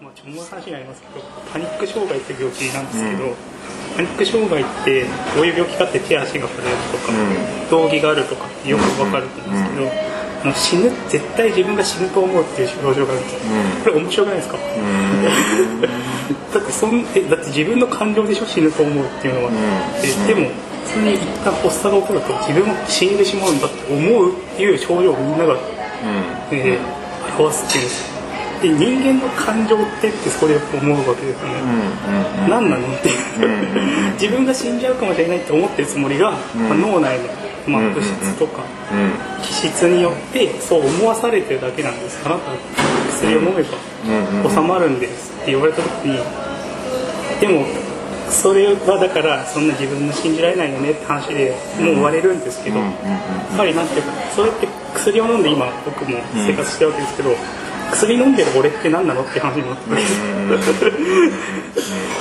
[0.00, 3.34] まあ、ちょっと話になりますけどパニック障害って病気なんですけど、うん、
[3.96, 5.02] パニック障害って
[5.34, 7.14] どういう病気かって手足が震えるとか、う
[7.66, 9.90] ん、動悸があるとかよくわかると思うんですけど、
[10.46, 13.40] もう死ぬ絶対自分が死ぬと思うっていう症状があるんですよ、
[13.82, 14.58] これ面白くないですか、
[16.54, 18.46] だってそんえだって自分の感情でしょ？
[18.46, 19.50] 死ぬと思うっていうのは、
[20.00, 20.48] ででも
[20.86, 25.58] それに一旦発作が起こると自分も死んでしまうんだって思うっていう症状をみんなが、
[26.52, 27.84] えー、表すっていう。
[27.84, 28.17] んです
[28.60, 33.10] で人間の感情ってってそこで思うわけですよね、うんうん、何なのって。
[34.20, 37.28] 自分が死んじゃうかもしれないって思ってるつもりが、うん、まあ、脳内の、
[37.68, 38.64] まあ、物質とか、
[39.42, 42.52] 気質によってそう思わされてるだけなんですあなた
[43.10, 46.18] 薬を飲めば収まるんですって言われた時に
[47.40, 47.66] でも
[48.30, 52.90] それはだからそんな自分の信じられないよねって話でもう終われるんですけどや
[53.54, 57.30] っぱりなんていうかそれって薬を飲んで今僕も生活してるわけですけど
[57.92, 59.84] 薬飲んでる俺って何なのって話になって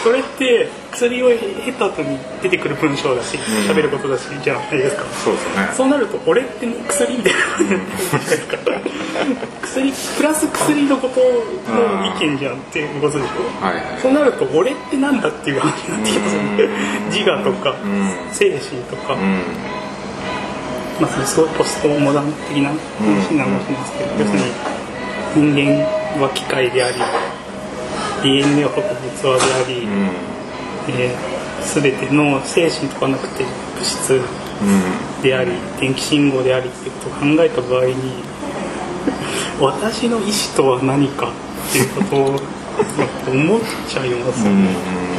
[0.04, 5.04] それって薬を経た後に出てくる文章だし喋ることだしじゃないですか。
[5.24, 5.70] そうですね。
[5.76, 7.40] そうなると俺って薬みたいな
[9.62, 11.20] 薬プラス薬のこと
[11.72, 16.70] の意見じゃんっていうことでしょ、はいはい、そうなると俺ってなんだっていう話になってきますよね
[17.12, 17.76] 自我とか
[18.32, 19.18] 精神とか。
[21.00, 24.46] まあそれすごいポストモダン的な話になるかもしれないですけど要するに
[25.38, 25.86] 人間
[26.20, 26.98] は機械であり
[28.24, 30.10] DNA を運ぶ器であり、うん、
[30.90, 34.20] えー、全ての精神とかなくて物質
[35.22, 37.94] であり、うん、電気信号でありっていうことを考えた場合に
[39.62, 41.32] 私の意思とは何か
[41.70, 42.26] っていうことを
[43.32, 44.76] 思っちゃいますよね。
[45.12, 45.17] うん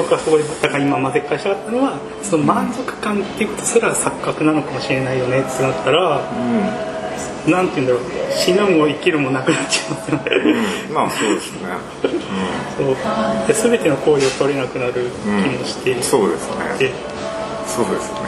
[0.00, 10.24] 僕はそこでだから今混ぜ返したかったのはその満足感っていうことすら錯覚なのかもしれないよねってなったら、うん、なんて言うんだろう死ぬも生きるもなくなっちゃいますよね、
[10.88, 11.68] うん、まあそうですね、
[12.04, 12.96] うん、そう。
[13.46, 14.92] で全ての行為を取れなくなる
[15.22, 16.48] 気もして、うん、そうです
[16.80, 17.20] ね。
[17.70, 18.20] そうですね、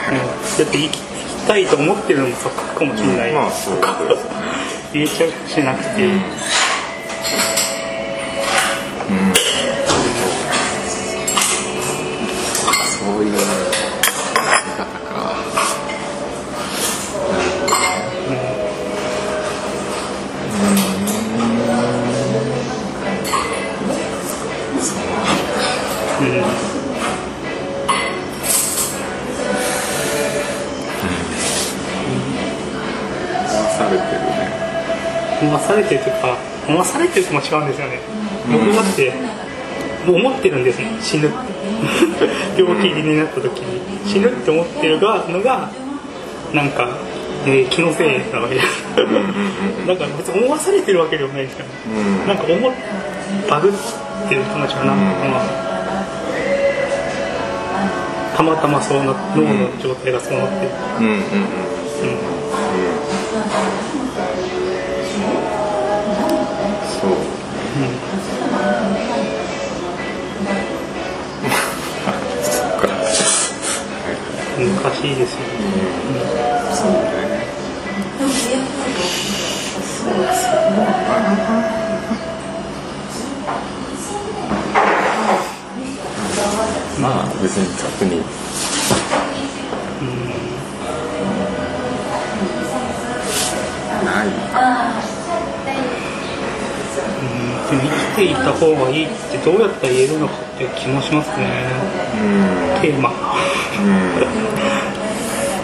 [0.57, 1.01] だって生き
[1.45, 3.81] たいと思ってるのも錯覚かもしれない、まあそうで
[4.15, 4.31] す、ね、
[4.93, 6.07] 言えちゃうしなくて、
[35.63, 36.37] されてるというか
[36.67, 37.99] 思わされてるとも違うんですよね、
[38.51, 39.11] 僕だって
[40.05, 40.91] もう思ってるんですね。
[41.01, 41.31] 死ぬ。
[42.57, 43.81] 病気になった時に。
[44.05, 45.69] 死ぬって思ってるがのが
[46.53, 46.89] なんか、
[47.45, 52.73] えー、気のせいなわけですだから別に思わされてるわけではないですから、ね、なんか思
[53.49, 53.71] バグっ
[54.29, 55.03] てる気持ちがなんか、
[58.35, 60.65] たまたまそうな脳の状態がそうなって。
[60.65, 61.13] る、うんうん。
[61.13, 62.42] うん
[74.83, 75.47] 難しいですよね。
[75.55, 76.99] うん、そうね。
[79.79, 80.43] そうです
[86.99, 88.19] まあ別に特に。
[88.19, 88.23] う
[90.03, 90.27] ん。
[94.05, 94.27] ない。
[97.69, 101.71] でも生きていた方がいいってどうやったら言えるのかって気もしますね。
[102.21, 103.32] うん、テーマ。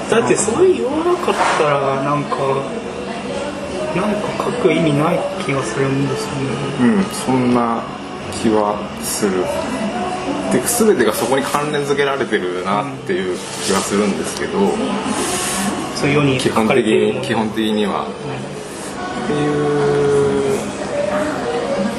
[0.09, 2.37] だってそれ言わなかったらなんか
[3.95, 6.41] なんか書く意味ない気がするんですよね。
[6.81, 7.83] うんそんな
[8.41, 9.43] 気はする。
[10.51, 14.69] で全てがそこに関連づけられてるなっていう気はするんですけど、うん、
[15.95, 18.11] そういうように基本的に基本的には、うん、
[19.25, 19.45] ってい
[20.55, 20.59] う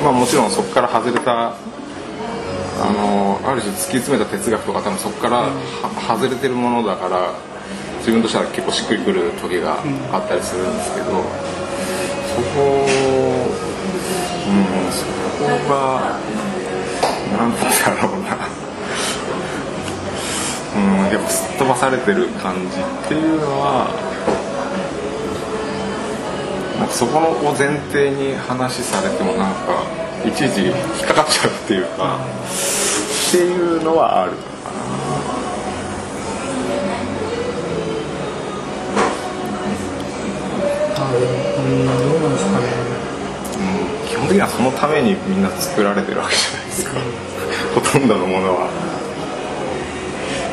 [0.03, 5.51] まあもちろんそこから外れたあのある種突き詰めた哲学とか多分そこから
[6.09, 7.33] 外れてるものだから
[7.99, 9.83] 自分としては結構しっくりくる時が
[10.13, 11.13] あったりするんですけど、そ
[12.57, 12.87] こ
[14.49, 15.05] うんそ
[15.39, 16.19] こが
[17.39, 17.61] 何だ
[18.03, 18.37] ろうな。
[20.77, 23.91] うんやっぱすっ飛ばされてる感じっていうのは
[26.91, 29.85] そこを前提に話されてもなんか
[30.25, 30.75] いちいち引っ
[31.07, 32.19] かかっちゃうっていうか。
[33.31, 34.33] っていうのはある。
[40.97, 42.67] あうんどうなんですかね、
[43.55, 46.99] うん、基本的にはそのためにみんな作られてるわけじゃないですか、
[47.73, 48.67] ほとんどのものは。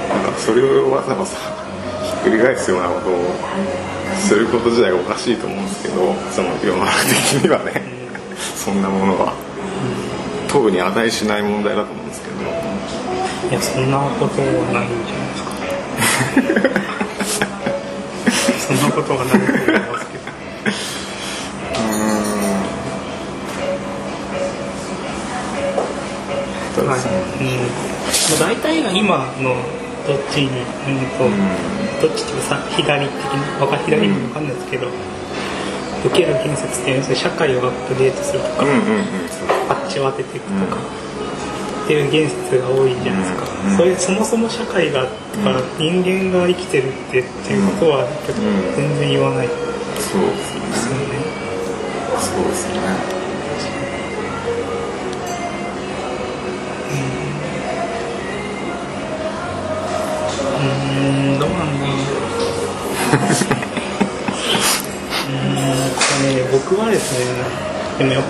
[0.10, 1.36] だからそれをわざわざ
[2.06, 3.18] ひっくり返すようなことを
[4.20, 6.94] すること自体がおかしいと思うんですけどその世の中
[7.34, 7.82] 的にはね。
[8.56, 9.34] そんなものは。
[10.48, 12.06] 当に値しない問題だと思う。
[12.06, 12.07] んですけど
[13.50, 15.52] いやそんなことはないんじゃないですか。
[18.68, 20.24] そんなことはないと思いますけど。
[26.82, 26.90] うん。
[26.90, 27.00] はい。
[27.00, 27.44] う
[28.36, 29.56] ん、大体が今の
[30.08, 34.88] どっちに、うんとどっちっていうかさ左的にわか左にもわかんないですけど、
[36.06, 38.84] 受ける建設っていうのは社会をアップデートするとか、うんうんうん
[39.68, 40.78] パッチを当てていくとか、
[41.88, 48.06] っていう言説が多いじゃないですか、うんそれそもそも社会がとか、人間が生きてるってっていうことは
[48.76, 49.48] 全然言わない。
[49.48, 49.54] で
[50.04, 50.76] そうですよね、
[52.20, 52.80] そうですね。
[60.58, 61.40] うーん。
[61.40, 61.96] どうなんだろう。
[65.28, 67.26] うーんね僕はですね
[67.98, 68.28] でもやっぱ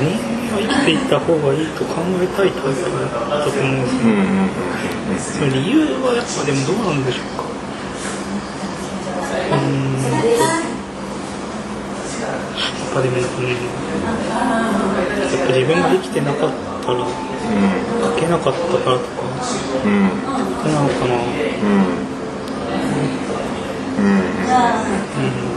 [0.00, 4.02] り人間は生きていった方がいいと考えたいタイプだと思うんですよ。
[4.02, 5.18] うんうんうん。
[5.18, 7.44] その理由はやっぱでもどうなんでしょうか。
[9.50, 10.00] うーん。
[10.00, 10.18] や
[12.90, 13.54] っぱでも、うん、や
[15.26, 16.50] っぱ自分が生きてなかっ
[16.82, 19.22] たら書けなかったからとか
[19.84, 19.90] うん。
[19.90, 20.10] うん。
[20.74, 21.14] なのかな。
[21.14, 22.10] うん。
[23.98, 25.50] うん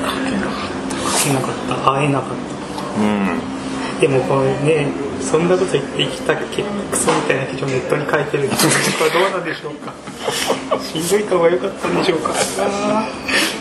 [0.00, 0.06] け
[1.34, 1.74] なかった。
[1.92, 2.34] 会えなかった。
[3.00, 3.38] うん。
[4.00, 4.88] でもこれね
[5.20, 8.48] そんなこと言って生きた結クソみたいな記事をネットに書いてる。
[8.48, 8.56] 人
[8.98, 9.92] これどうなんでしょうか。
[10.80, 12.32] しんどい方が良かったんでしょうか。
[12.34, 12.36] あ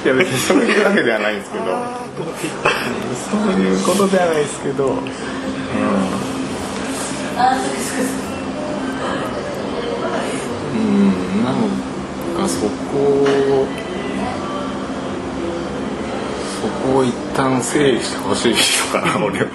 [0.06, 1.66] いや別にそういうわけではないんですけど。
[2.20, 2.26] そ
[3.38, 4.96] ういうことではないですけど、うん、う
[10.76, 10.78] ん、
[11.46, 11.56] なん
[12.36, 12.70] かそこを
[16.62, 19.48] そこを一旦整理してほしいのかな俺は、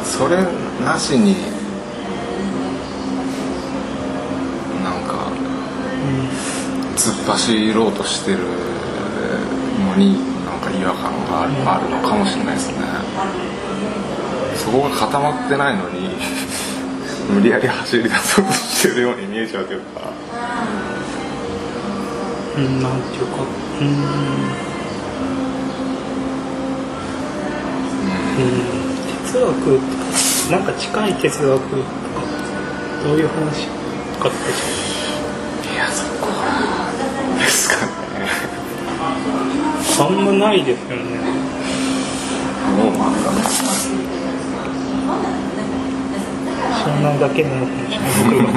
[0.00, 0.42] うん、それ
[0.84, 1.34] なしに
[4.82, 5.30] なんか
[6.96, 8.38] 突っ走ろうとしてる
[9.86, 12.78] のになんか違和感がある,、あるのかもしれないですね。
[14.56, 16.10] そこが固まってないのに
[17.30, 20.00] 無理やり走り出そうとしてるように見えちゃうというか。
[22.56, 23.67] うんなんていうか。
[23.78, 23.84] 哲
[29.38, 29.78] 学
[30.50, 31.82] なんか近い哲学とか
[33.04, 33.68] どういう話
[34.18, 34.36] かって
[35.72, 36.26] いやそこ
[37.38, 37.92] ですかね
[40.00, 40.24] あん。
[40.24, 41.04] まないですよね
[42.76, 43.38] もう漫画の
[46.84, 48.48] そんなだけなのかもしれない僕が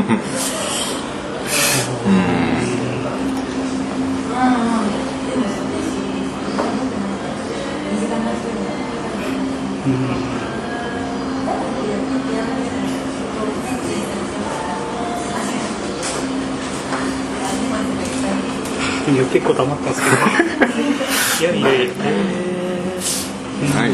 [19.32, 20.02] 結構黙ったんです
[21.40, 21.54] けど。
[21.54, 21.76] いやい。
[21.76, 21.94] やいや
[23.76, 23.92] ない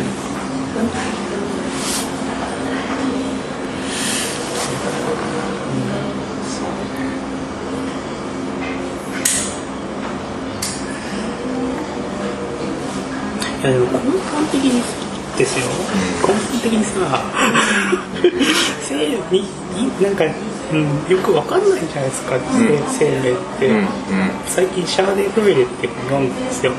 [13.58, 15.07] いやでも根本的に
[15.38, 15.66] ですよ。
[16.26, 17.22] 根本的にさ
[18.82, 18.96] 生
[19.32, 19.46] 命い
[20.02, 23.86] なんか、うん、よくわかんないじゃないですか、生生命って、うんうん。
[24.48, 26.72] 最近シャーデン・フロイレって本読んだんですよ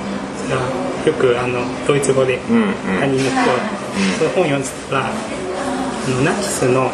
[1.07, 2.73] よくあのドイツ語でうんうん。
[3.01, 3.59] 他人の人は、
[4.19, 5.11] その本読んでたら
[6.25, 6.91] ナチスの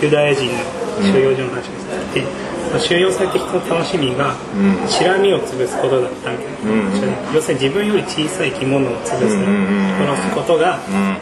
[0.00, 2.24] ユダヤ人の収容所の話です、で
[2.70, 4.88] その収容された人の楽しみが、うん。
[4.88, 6.80] シラミを潰すことだったみたいな、うん。
[6.86, 10.06] うん要するに自分より小さい生き物を潰す、うんうんうんうん。
[10.06, 11.16] 殺すことがうん。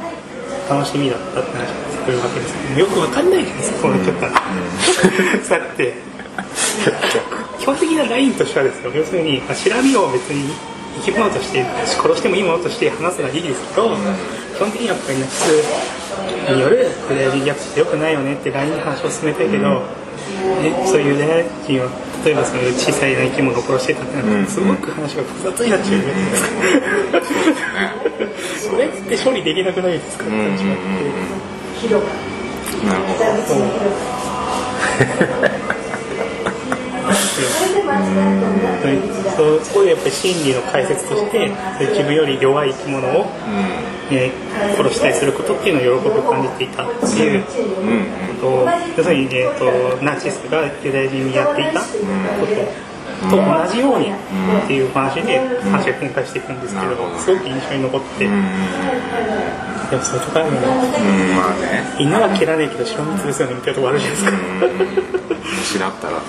[0.69, 2.55] 楽しみだったって話をするわけです。
[2.69, 4.33] けどよくわかんないじゃないですかこの人から、
[5.59, 5.95] だって。
[7.59, 8.93] 基本的なラインとしてはですよ。
[8.95, 10.53] 要するにまあシラミを別に
[11.05, 13.97] 生き物として殺してもいいものとして話すのはいいですけど、
[14.57, 15.45] 基本的にやっぱりナチス
[16.51, 19.83] によるユダヤ人虐殺ってよくないよねってラインに話を進めたいけど、
[20.63, 21.89] ね、そういうユダヤ人を
[22.25, 26.43] 例えばその小さい生き物を殺してたってすごく話が複雑になっちゃうじゃないです
[28.69, 30.57] か、 それって処理できなくないですか、うんうんうんうん、
[32.89, 33.15] なるほ
[35.71, 35.75] ど
[39.37, 43.25] そうそこでやっぱり心理の解説として自分より弱い生き物を、
[44.11, 44.33] ね、
[44.77, 47.49] 殺したりすることっていうのを喜びを感じていたっていうこ
[48.41, 48.49] と。
[48.49, 51.87] を、要するに、ね、とナチスがユダヤ人にやっていたこ
[52.47, 52.89] と。
[53.31, 53.43] と同
[53.73, 58.29] じようにっていう話で話が展開していくんですけど、すごく印象に残って。
[59.91, 60.67] でもそういうとこあるよね,、
[61.35, 61.97] まあね。
[61.99, 64.33] みんなは切らないけど白蜜ですよねみたいなとこあるじゃないですか。
[65.59, 66.21] 虫だったら。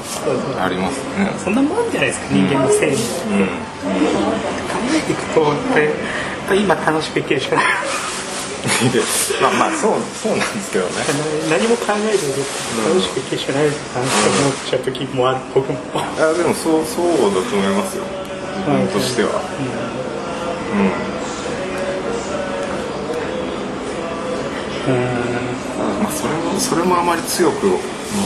[0.63, 1.31] ありますね。
[1.43, 5.53] そんなもんじゃないですか人間のせいに、うん、考えていくとやっ
[6.47, 7.65] ぱり今楽しく生きるしかない。
[9.41, 10.91] まあまあそうそうなんですけどね。
[11.49, 12.33] 何も考えずに
[12.87, 15.79] 楽しく生きるしかないって思っちゃう時もある僕も。
[16.17, 18.03] いやでもそうそうだと思いますよ。
[18.59, 19.41] 自分としては。
[20.73, 20.83] うん、う
[21.15, 21.18] ん
[24.89, 27.79] まあ、それもそれもあまり強く持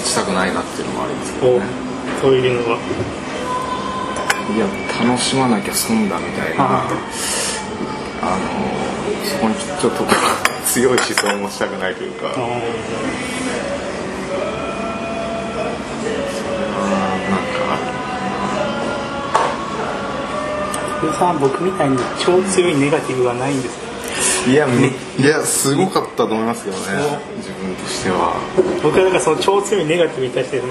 [0.04, 1.66] ちたくないなっていうのもありますけどね。
[2.22, 2.78] そういうのは
[4.56, 4.66] いや
[5.08, 6.84] 楽しまなきゃ損だみたいな。
[8.26, 8.44] あの
[9.26, 10.04] そこにちょっと
[10.66, 12.34] 強い思想を持ちたくないというか。
[12.34, 12.50] それは
[17.30, 17.36] な
[21.10, 23.83] んかさん僕みたいに超強いネガティブはないんです
[24.48, 26.84] いや、ね、いやすごかったと思いますけどね。
[27.38, 28.36] 自分としては。
[28.84, 30.64] 僕はなんかその超強いネガティブに対してね、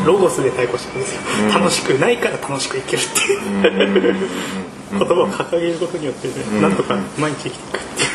[0.00, 4.28] うん、ロゴスで対抗してるんですよ、うん、楽しくないから楽しく生きるっていう。
[4.90, 8.08] 言葉を掲げることによってね、うん、なんとか毎日生きていくっていう。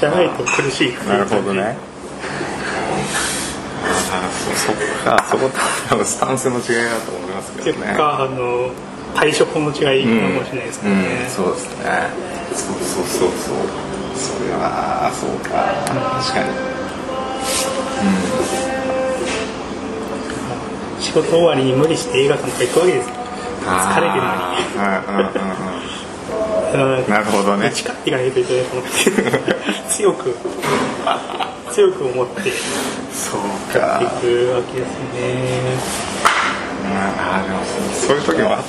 [0.00, 1.76] じゃないと苦しいなるほどね。
[4.10, 5.26] あそそっか。
[5.30, 5.50] そこ
[5.88, 7.86] 多分スタンスの違いだと思いますけどね。
[7.88, 8.70] 結果あの
[9.14, 10.10] 対処法の違いか
[10.40, 13.56] もしれないですけどね、うん、そうですねそうそうそうそう。
[14.14, 15.48] それはそうか。
[16.20, 16.50] 確かに。
[18.04, 18.10] う
[21.00, 21.00] ん。
[21.00, 23.08] 仕事終わりに無理して映画館とか行くわけです。
[23.64, 24.28] 疲れてるの
[27.00, 27.70] になるほどね。
[27.70, 28.90] 誓っていかないといけないと思って
[29.88, 30.36] 強く
[31.72, 32.50] 強く思って
[33.12, 33.40] そう
[33.72, 34.02] か。
[34.02, 35.78] いくわけですね。
[36.86, 38.62] ああでもそういう時もあっ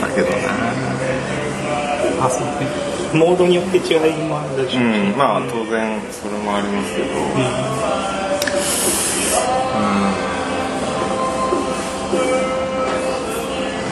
[0.00, 0.36] たけどな
[2.24, 2.52] あそうね。
[3.12, 4.76] モードによって違いもあるでし。
[4.76, 7.42] ょう、うん、まあ当然それもありますけど、うん、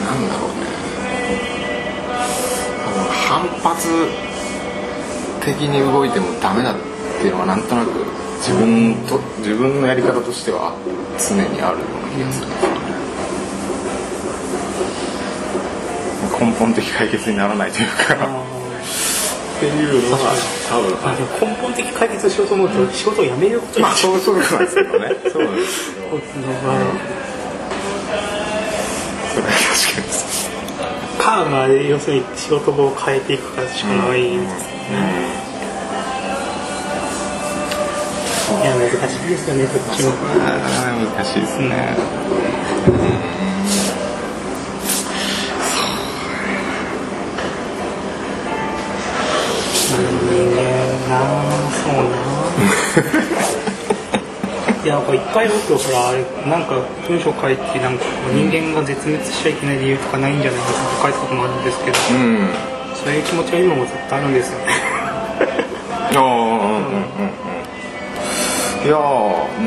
[0.05, 0.63] なんだろうね。
[3.27, 4.07] 反発
[5.43, 6.75] 的に動いてもダメだっ
[7.19, 7.89] ていうのはなんとなく
[8.37, 10.73] 自分と自分のやり方としては
[11.19, 12.47] 常にあるような気がする。
[12.47, 12.53] ね
[16.41, 18.15] 根本的解決にならないというか。
[18.15, 20.33] っていうのは
[20.71, 20.81] 多
[21.37, 25.15] 分根本的解決しようと思うと仕事を辞めることにまあそうそうなんですけどね。
[25.31, 26.19] そうなんですけど、 うん、
[29.29, 30.07] それは確かに
[31.21, 34.97] カーが要するに仕事を変えていくかしかないですね、
[38.61, 40.11] いや難しいですよねこっちも。
[41.15, 41.95] 難しいですね、
[51.11, 51.19] な。
[51.71, 53.61] そうな。
[54.83, 62.49] いやなんか一回僕ほらあれなんか文章書いてなんか人間が絶滅しちゃいけない理由とかないんじゃないかって書いたこともあるんですけど、うん、
[62.95, 64.65] そういう気持ちは今もずっとあるんですよね。
[66.15, 67.31] ああうんうんうん
[68.83, 68.97] いや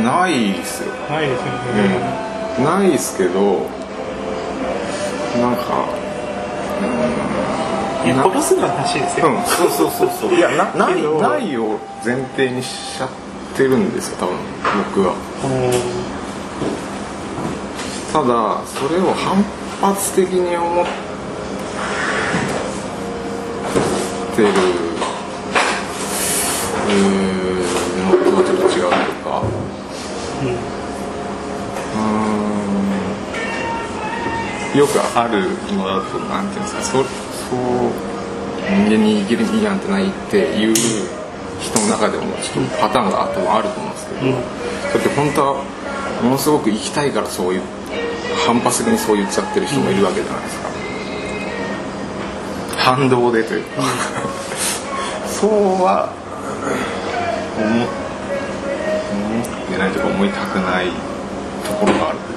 [0.03, 0.91] ないっすよ。
[1.09, 1.55] ないですよね、
[2.59, 3.71] うん、ないっすけど
[5.39, 5.87] なんか
[8.03, 10.35] うんいや殺すの話ですよ、うん、そうそうそうそう。
[10.35, 13.09] いやなないないを前提にしちゃっ
[13.57, 14.37] てるんですよ多分
[14.95, 15.15] 僕は。
[18.13, 19.43] ただそれを反
[19.93, 20.87] 発的に思っ
[24.37, 24.55] てるの
[28.31, 28.81] とはちょっと違うという
[29.25, 29.43] か。
[30.45, 30.75] うん。
[34.79, 35.43] よくある
[35.77, 37.01] のだとなんていうんですかそ
[37.51, 38.15] そう。
[38.65, 40.75] 人間に生きる意義なんてないっていう
[41.61, 44.43] 人の中でもちょっとパターンが多分あると思うんですけど、うん、だっ
[45.03, 45.65] て本当は
[46.23, 47.63] ものすごく生きたいからそういう
[48.47, 50.69] 反発的にそう言っちゃってる人もいるわけじゃないですか、
[52.79, 53.83] 反動でというか、
[55.27, 55.51] そう
[55.83, 56.13] は
[57.59, 57.85] 思思
[59.43, 60.91] ってないとか思いたくない
[61.65, 62.34] ところがある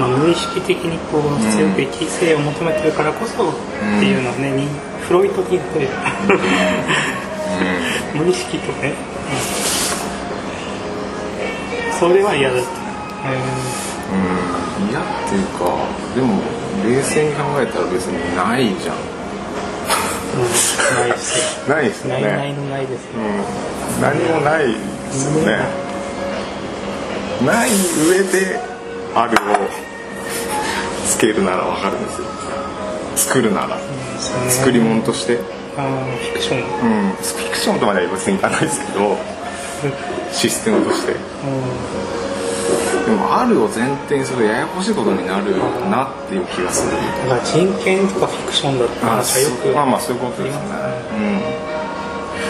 [0.00, 3.52] まあ、無意識的にこう強く生き性を求めてるからこそっ
[4.00, 4.66] ていうのはね、に
[5.06, 5.88] フロイトに言ってる、
[8.14, 8.94] 無意識とね、
[11.84, 11.98] うん。
[12.00, 12.70] それは嫌だった、
[13.28, 13.36] う
[14.86, 14.88] ん。
[14.88, 15.68] 嫌っていうか
[16.16, 16.40] でも
[16.88, 18.96] 冷静に考えたら別にないじゃん。
[20.32, 20.48] うん、
[20.96, 22.56] ないですないですよないないね。
[22.56, 23.20] のないですね。
[23.20, 24.00] うん。
[24.00, 24.78] 何もないで
[25.12, 25.90] すよね。
[27.44, 27.68] ない
[28.08, 28.58] 上で
[29.14, 29.89] あるをつ
[31.20, 32.26] けるならわかるんですよ。
[33.14, 33.78] 作るなら。
[34.48, 35.38] 作り物として。
[35.76, 36.58] あーフィクション。
[36.58, 36.64] うん。
[37.12, 39.18] フィクションとまでは別にいかないですけど。
[40.32, 41.12] システムとして。
[41.12, 41.18] で
[43.16, 45.56] もあるを前提にするとややこしいことになる
[45.90, 46.96] なっていう気がする。
[47.28, 50.62] だから人権とかフィクションだってあ話はよくまあまあそういうことですね。
[51.12, 51.16] う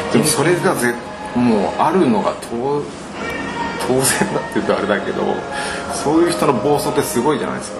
[0.08, 0.12] ん。
[0.12, 0.94] でもそれがぜ
[1.34, 2.82] もうあるのが当
[3.86, 4.02] 当然
[4.34, 5.22] だっていうとあれだけど
[5.94, 7.78] そういう人の暴走ってすごいじゃないですか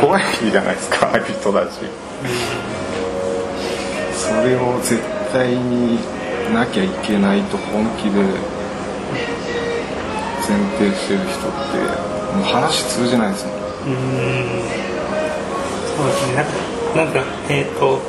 [0.00, 1.70] 怖いじゃないですかああいう人たち。
[4.14, 5.00] それを絶
[5.32, 5.98] 対に
[6.54, 8.22] なきゃいけないと本気で
[10.48, 11.78] 前提してる人って
[12.36, 13.54] もう話通じないですもん。
[15.96, 16.34] そうですね。
[16.36, 16.52] なんか
[16.96, 18.00] なんかえっ、と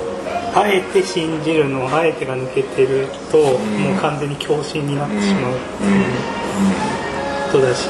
[0.55, 3.53] あえて信じるのをあえてが抜けてると、も
[3.95, 5.53] う完全に狂信になってしまう
[7.51, 7.89] ことだし、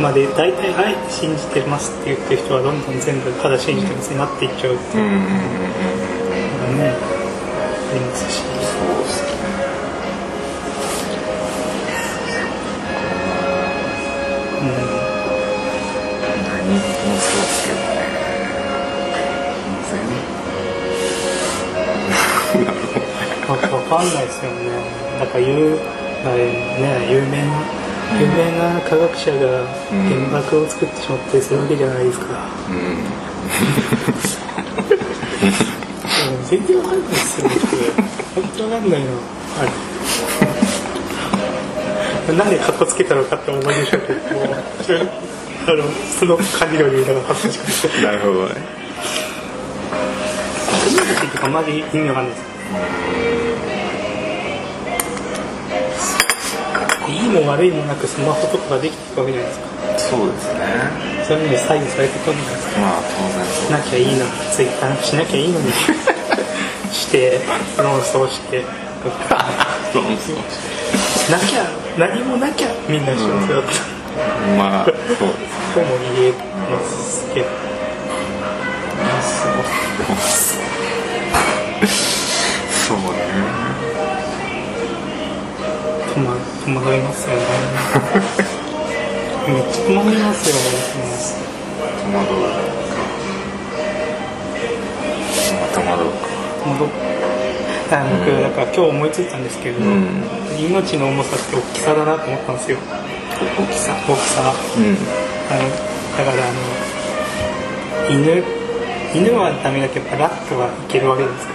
[0.00, 5.66] まあで大体あえて信じてますって言ってる人はどんどん全部ただ信じてますになっていっちゃうっていううんうんうんうん
[6.56, 8.42] のがねありますし。
[8.42, 9.36] そうですね。
[16.46, 16.80] 何も
[17.20, 17.96] そうですけどね。
[19.90, 20.36] 全然
[23.48, 24.56] わかんないですよね。
[25.20, 25.78] だから有,、ね、
[27.08, 32.26] 有名な有名な科学者が原爆を作ってしまってするわけじゃないですか、
[32.70, 32.76] うん。
[32.76, 32.96] うん
[36.48, 37.66] 全然わかんないですよ僕
[38.40, 39.06] 本当わかんないな。
[39.58, 39.64] あ
[42.30, 44.20] れなんでカッコつけたのかって思いでしょうけど。
[45.68, 45.82] あの
[46.18, 47.58] その感じの理由だからし
[48.00, 48.54] なるほどね。
[51.32, 52.42] とかマジ意味わかんないです
[57.08, 59.66] いいも悪いもなくスマホとかができていくわけじゃないですか。
[59.98, 60.60] そうですね。
[61.26, 64.18] そういうのに左右されてくるんですまあ当然そうなきゃいいのに
[64.52, 65.72] ツイッターしなきゃいいのに。
[66.92, 67.40] して
[67.78, 68.64] 論争して。
[69.92, 70.36] そうそう
[71.30, 71.64] なきゃ
[71.98, 73.70] 何もなきゃみんな幸せだった、
[74.56, 75.16] まあそうです
[75.74, 76.32] とも言え
[76.70, 77.46] ますけど、
[82.86, 83.08] そうね戸惑
[86.66, 87.42] 戸惑いますよね
[89.46, 90.56] めっちゃ戸惑いますよ。
[92.12, 92.42] 戸惑う
[95.72, 96.26] かま惑うか
[96.64, 96.88] 戸惑う
[97.88, 99.84] あ僕だから今日思いついたんですけど、ん
[100.58, 102.78] 命の重さって大きさだなと思ったんですよ。
[103.38, 104.96] 大きさ大きさうん
[105.52, 105.70] あの
[106.18, 106.58] だからあの
[108.10, 108.42] 犬
[109.14, 111.54] 犬はダメだけどラットはいけるわけですか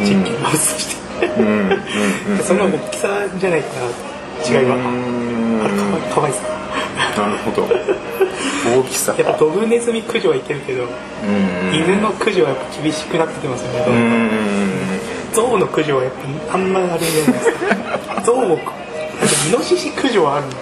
[0.00, 0.86] 実験マウスとし
[1.20, 1.78] て、うんうんうん
[2.44, 4.07] その大きさじゃないかな
[4.48, 6.58] 違いは、うんあれかわいかわいさ
[7.16, 7.66] なるほど。
[7.66, 9.14] 大きさ。
[9.18, 11.74] やっぱドブネズミ駆除はいけるけど、うん。
[11.74, 14.20] 犬の駆除はやっぱ厳しくなってきますよね、どうんんどん。
[14.20, 14.28] うん。
[15.34, 16.12] 象の駆除はやっ
[16.48, 17.50] ぱあんまあれじゃないです
[18.14, 18.22] か。
[18.22, 18.72] 象をなんか
[19.48, 20.58] イノシシ駆除はあるのか。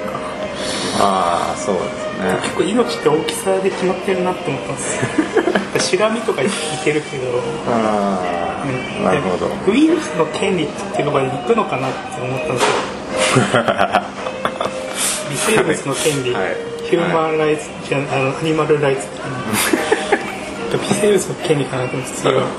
[0.98, 1.84] ああそうです
[2.22, 2.38] ね。
[2.42, 4.96] 結構命って大きさで決まってるなって思ったんです。
[4.96, 5.02] よ
[5.78, 6.46] シラミとかい
[6.82, 9.06] けるけど、あうん。
[9.06, 9.48] あなるほど。
[9.66, 12.95] でウイルスの権利っていうところに行くのかなって思ったんですよ
[13.36, 13.42] 微
[15.36, 16.56] 生物の権利、はい。
[16.88, 19.06] ヒューマンライツじゃあのアニマルライツ
[20.72, 22.46] 微生物の権利かなと思って次は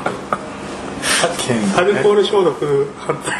[1.77, 3.33] アルコール消毒反対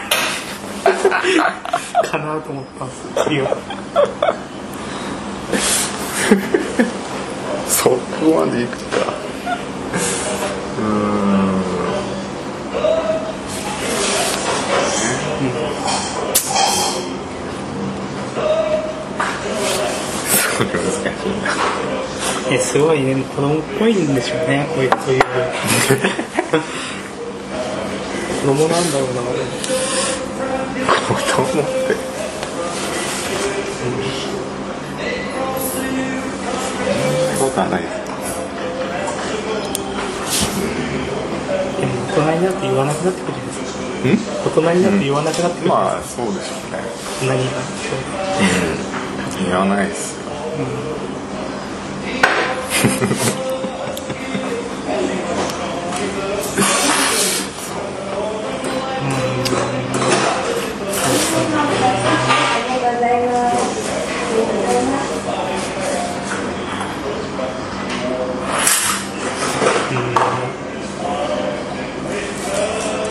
[2.10, 3.10] かなと思ったんですよ。
[3.26, 3.58] 次は。
[7.68, 7.98] そこ
[8.46, 9.14] までいくか。
[10.80, 11.58] うーん
[19.98, 20.47] それ難しいな
[22.50, 23.16] えすごいね。
[23.16, 24.68] 子供っぽいんでしょうね。
[24.74, 25.22] こういうそういう。
[25.22, 25.28] 子
[28.48, 29.22] 供なんだろうな。
[31.08, 31.96] 子供って。
[33.78, 33.98] そん
[37.18, 37.94] なことはないです
[41.80, 42.62] でも大人になって。
[42.62, 43.22] 言わなくなって。
[43.22, 43.54] くるじゃない
[44.04, 45.00] ですか大人になって。
[45.00, 45.60] 言わなくなって。
[45.60, 47.52] くるじゃないまあそうでしょうねですか、何が
[49.46, 50.17] 言わないです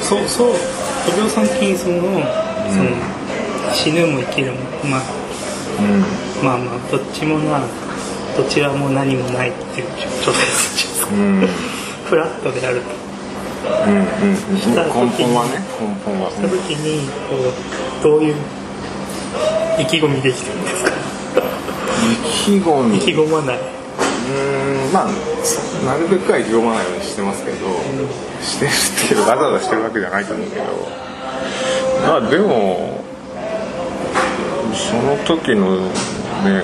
[0.03, 0.51] そうそう。
[0.51, 2.91] お嬢さん金その,、その
[3.75, 5.03] 死ぬも生きるもまあ、
[5.81, 6.16] うん。
[6.43, 7.61] まあまあどっちもな
[8.37, 9.87] どちらも何もないっていう
[10.25, 11.15] 状態ですう。
[11.17, 11.49] ん。
[12.07, 13.07] フラットであると。
[13.67, 17.35] うんうんした根時にした時にこ
[18.01, 18.35] うどういう
[19.81, 20.91] 意気込みできてるんですか？
[20.93, 22.97] 意気込み。
[22.99, 23.57] 意気込まない。
[23.57, 25.07] うーんまあ
[25.85, 27.57] なるべくは意気込まないようにしてますけど、
[28.41, 28.73] してるっ
[29.09, 30.65] ていうわざわざしてるわけじゃないと思うけど。
[32.07, 33.05] まあでも
[34.75, 35.91] その時の
[36.47, 36.63] ね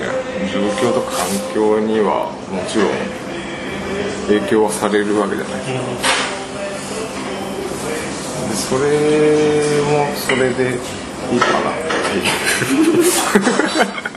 [0.51, 2.89] 状況と環境にはもちろん
[4.27, 5.59] 影響はされるわけじゃない。
[8.49, 8.81] でそれ
[9.83, 10.79] もそれで
[11.31, 11.73] いいかなっ
[12.09, 14.12] ていう。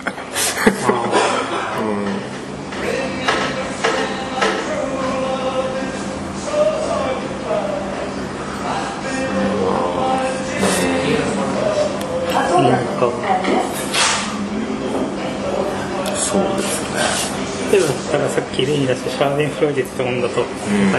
[19.17, 20.45] シャーデンフロイデってものだと、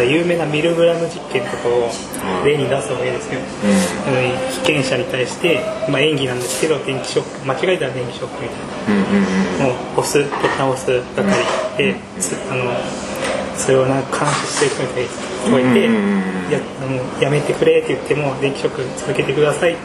[0.01, 1.85] 有名なミルグラム実験とかを
[2.43, 4.51] 例に出すわけですよ、うん。
[4.65, 9.75] 被験者に対して、まあ、演技なんですけど電気ショック間違えたら電気ショックみたいな。
[9.97, 12.71] 押すボタンを押すだったりで、つあの
[13.55, 19.75] それをなんか監視してる人みたいに聞こえて、うんうんうんやあのやめてくれって言っても電気ショック続けてくださいう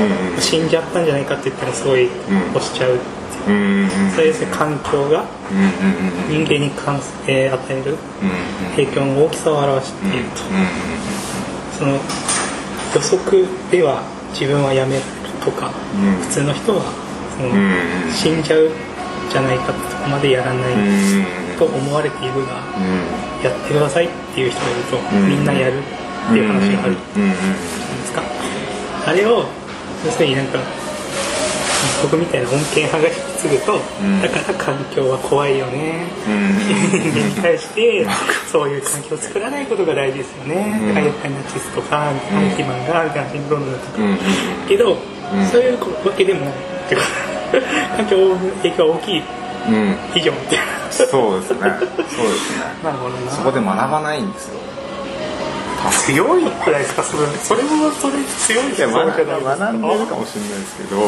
[0.00, 0.40] んうん。
[0.40, 2.08] 死んじゃったんじゃないかって言ったらすごい
[2.54, 2.98] 押しちゃう
[4.14, 5.24] そういう環境が
[6.28, 7.96] 人間に関す、えー与える
[8.76, 10.36] 影響の大きさを表していると、
[11.78, 15.02] その予測では自分はやめる
[15.44, 16.20] とか、うん。
[16.20, 16.82] 普通の人は
[17.36, 18.70] その、ん死んじゃう
[19.30, 21.26] じゃないかってとこまでやらない、うん
[21.58, 23.42] と思われているが、うん。
[23.42, 25.28] やってくださいっていう人がいると、ん。
[25.28, 25.82] みんなやるっ
[26.32, 26.96] ていう話がある。
[27.14, 28.22] じゃないですか、
[29.06, 29.44] あれを
[30.04, 30.58] 要するになんか
[32.02, 34.22] 僕みたいな穏健派が引き継ぐと、ん。
[34.22, 36.58] だから環境は怖いよね、うん。
[37.28, 38.06] に対して
[38.50, 40.96] そういう環境を作らないことが大事ですよね、うん。
[40.96, 42.14] 海外ナチスとかアン
[42.56, 44.10] ティマンがみたいな話にどんどんなってくるうん。
[44.10, 44.18] うん
[44.68, 44.96] けど、ん
[45.50, 46.54] そういうわけでもないっ
[46.88, 47.06] ていうか
[47.96, 49.22] 環境の影響が大きい。
[49.68, 49.96] うん。
[50.14, 51.58] 以上みたいなそうですね。
[51.60, 52.64] そうですね。
[52.84, 53.30] なるほどな。
[53.32, 54.58] そこで学ばないんですよ。
[56.06, 58.14] 強いくらいですかそれそれもそれ
[58.46, 58.98] 強いですか？
[58.98, 61.00] 学んでるかもしれないですけど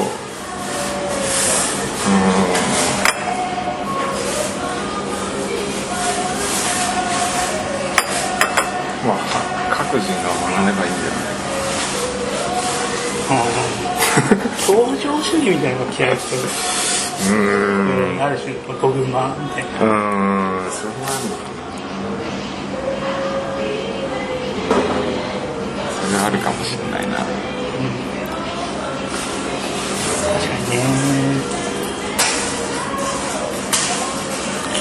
[14.70, 16.46] 登場主義みたいなのが嫌いですよね
[17.20, 19.70] うーんうんある種のドグマみたいな。
[19.70, 21.60] うーんそれはあるのかな
[25.92, 27.16] それはあるかもしれないな。
[27.16, 27.26] 確
[30.48, 30.78] かにね。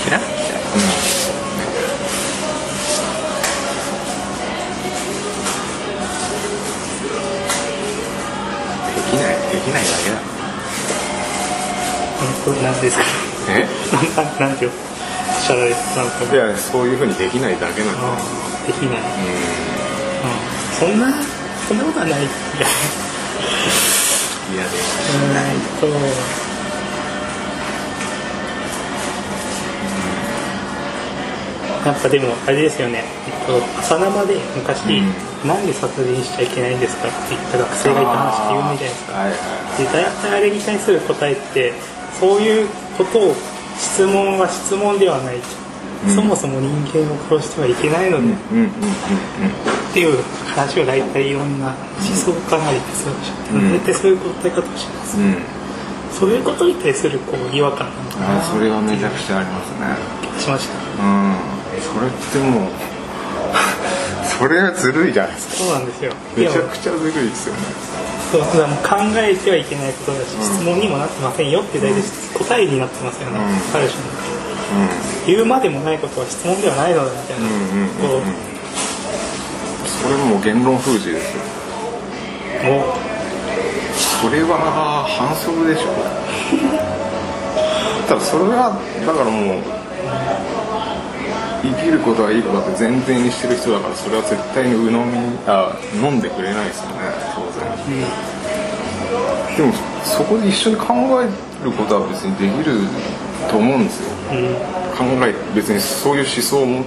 [0.07, 1.08] 嫌いで
[9.69, 10.17] きないできないだけだ。
[12.45, 13.03] これ何ですか？
[13.49, 13.67] え？
[14.39, 16.33] なんか。
[16.33, 17.95] いやそういうふうにできないだけなん
[18.67, 19.03] できない、うん、
[20.77, 21.11] そんな
[21.67, 22.19] そんなことはない。
[22.21, 22.27] いい
[24.57, 24.69] やで
[25.33, 25.87] な うんと
[31.89, 35.47] やっぱでもあれですよね、えっと、朝生で昔、うん。
[35.47, 39.13] なんで殺人しちゃいけないんですかって言った学生がいた話って有名じゃないですか。
[39.13, 39.37] はいはい
[39.79, 41.73] で大体あれに対する答えって
[42.19, 43.35] そういうことを
[43.77, 45.37] 質問は質問ではない、
[46.13, 48.69] そもそも人間を殺してはいけないので、うんうんうんうん。
[48.69, 50.21] っていう
[50.53, 53.71] 話を大体いろんな思想家なりでするでしょ、うん。
[53.71, 55.17] 大体そういう答え方をします。
[55.17, 55.23] うん。
[55.23, 55.59] うん
[56.11, 60.41] そういうことに対するこう違和感なのかそれはめちゃくちゃありますね。
[60.41, 60.75] しました。
[61.01, 61.48] うん
[61.93, 62.69] それってもう
[64.25, 65.53] それはずるいじゃないですか。
[65.55, 66.13] そうなんですよ。
[66.35, 67.61] めちゃくちゃずるいですよね。
[68.31, 72.03] そうだもう考えてはいけないことだし、質問にもなってませんよって大体
[72.37, 73.45] 答えになってますよね、うん。
[73.75, 74.05] ある種の
[75.25, 77.87] 言うまでもないことは質問ではないのだみたいな、うんうんうんうん。
[77.89, 78.21] こ
[80.03, 81.41] それもう言論封じですよ。
[82.61, 82.83] うもう
[84.21, 85.85] それは反則でしょ。
[88.07, 89.57] ただそれはだからもう
[91.61, 95.17] 生きることはいいことだって前提にしてる人だからそれは絶対に鵜呑み
[95.47, 96.95] あ飲んでくれないですよね
[97.35, 98.39] 当然、うん
[99.57, 101.25] でもそこで一緒に考え
[101.65, 102.79] ることは別にできる
[103.49, 104.09] と思うんですよ。
[104.95, 106.85] 考え別にそういう思想をも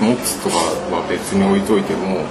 [0.00, 2.24] 持つとかは別に置いといても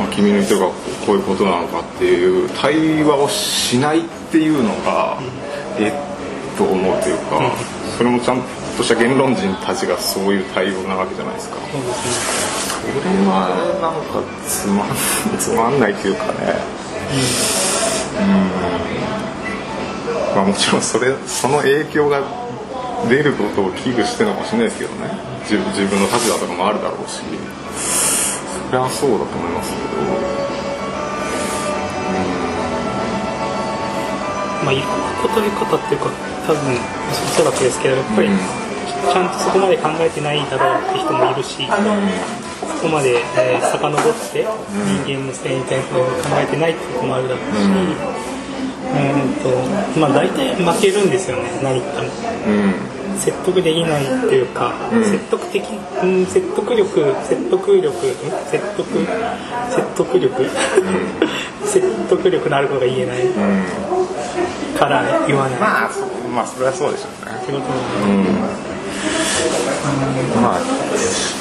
[0.00, 0.66] あ、君の言ってるが
[1.06, 5.18] こういうことなのかっていう対話をしないっていうのが、
[5.78, 7.52] えっと思うというか、
[7.96, 11.56] それもちゃんとした言論人たちがそういう対応なわけじゃないですか。
[11.56, 11.66] そ
[12.86, 12.92] れ
[13.28, 14.88] はなんかつまん
[15.38, 16.32] つまんないというかね。
[18.18, 18.24] う
[20.32, 20.36] ん。
[20.36, 22.22] まあもちろんそれその影響が
[23.08, 25.10] 出ることを危惧してるのかもしれないですけどね。
[25.42, 27.20] 自分自分の立場とかもあるだろうし。
[28.72, 29.76] それはそうだと思いますけ
[34.64, 36.10] まあいろんな答え方っていうか
[36.46, 41.72] 多分おそらくですけどやっぱり、うんちゃんとそこまで考えてないだろうって人もいるし、そ
[42.82, 44.46] こまで、えー、遡って
[45.06, 47.58] 人間の性に対する考えてないってこともあるだろうし、
[48.92, 52.04] うん、とまあ大体負けるんですよね何言っても。
[52.04, 52.10] ど
[52.50, 52.92] うん。
[53.18, 54.72] 説得できないっていうか、
[55.04, 55.62] 説得的、
[56.02, 57.92] うん、説得力説得力ん？
[58.50, 58.86] 説得
[59.70, 60.50] 説得力、
[61.64, 63.18] 説得力のあることが言えない
[64.78, 67.32] から言わない、まあそまあそれはそうでしょうね。
[67.42, 68.71] ってことなんで
[70.40, 70.60] まあ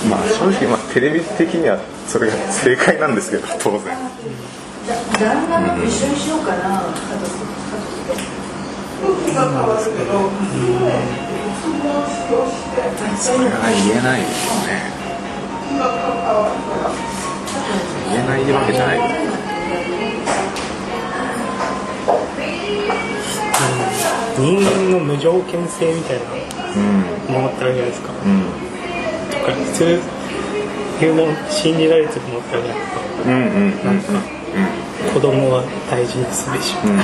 [0.10, 3.95] まあ正直まあテレビ的にはそれが正解なんですけど当然。
[5.19, 6.82] 旦那と一緒にしようかな。
[13.17, 13.54] それは
[13.86, 14.69] 言えないですよね。
[18.10, 18.97] 言えないわけじゃない。
[24.38, 26.23] 人間の無条件性みたいな
[26.75, 27.34] うん。
[27.34, 28.45] ものってあるじゃないですかうん。
[29.31, 29.99] だから普通
[31.01, 31.36] いうもん。
[31.49, 33.31] 信じられてるものってあるじゃないですかうん。
[33.31, 33.41] うん。
[33.41, 35.13] うん。
[35.13, 36.91] 子供は大事にすべし、うん。
[36.91, 36.97] うん。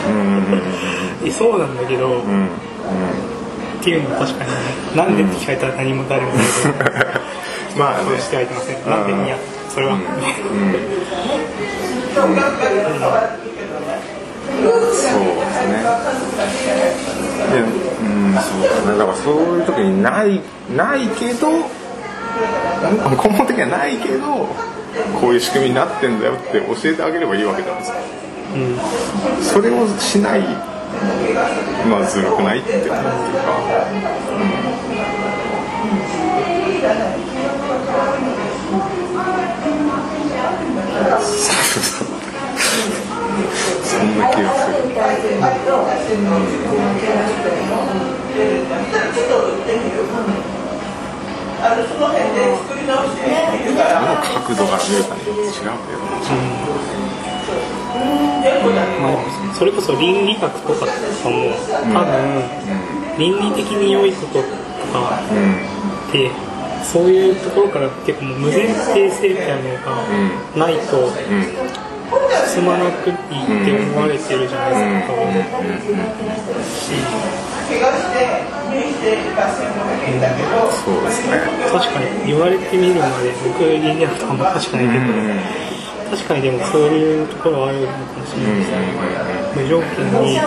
[1.22, 1.28] うん。
[1.28, 1.76] いそうなん。
[1.76, 2.22] だけど、うん。
[2.22, 2.48] うん。
[2.48, 4.52] っていうのは確かに
[4.98, 5.16] なん。
[5.18, 6.76] でって聞かれたら何も誰もないけど
[7.78, 8.90] まあねそうしてはいけません。
[8.90, 9.08] なん。
[9.08, 9.38] でいや
[9.70, 10.02] それは、そ
[14.74, 15.88] うですね
[17.54, 18.98] でうんそうだね。
[18.98, 20.42] だからそういう時にない
[20.76, 21.64] ないけど根
[23.38, 24.48] 本的にはないけど
[25.20, 27.98] こういう仕組みになってんだよって教えてあげればいいわけじゃないですか。
[28.56, 28.78] うん
[29.44, 30.42] それをしない
[31.90, 33.02] まあずるくないって思うというか、う
[41.20, 42.08] ん、そ う
[51.58, 55.98] そうそんな気がするどの角度から見るかによって違うけど
[59.02, 60.92] まあ、それこそ倫理学とかも
[61.94, 62.44] 多分、
[63.18, 64.48] 倫理的に良いことと
[64.94, 65.78] かうん。
[66.10, 66.32] って
[66.84, 71.12] そういうところからっていうかもう無前提性みたいなのがないと
[72.48, 75.14] 進まなくいいって思われてるじゃないですか、
[80.92, 81.36] うですね
[81.68, 85.06] 確かに言われてみるまで僕倫理学とかも確かにけど、
[86.16, 88.80] 確かにでもそういうところはあるのかもしれないですね、
[89.56, 90.40] 無条件に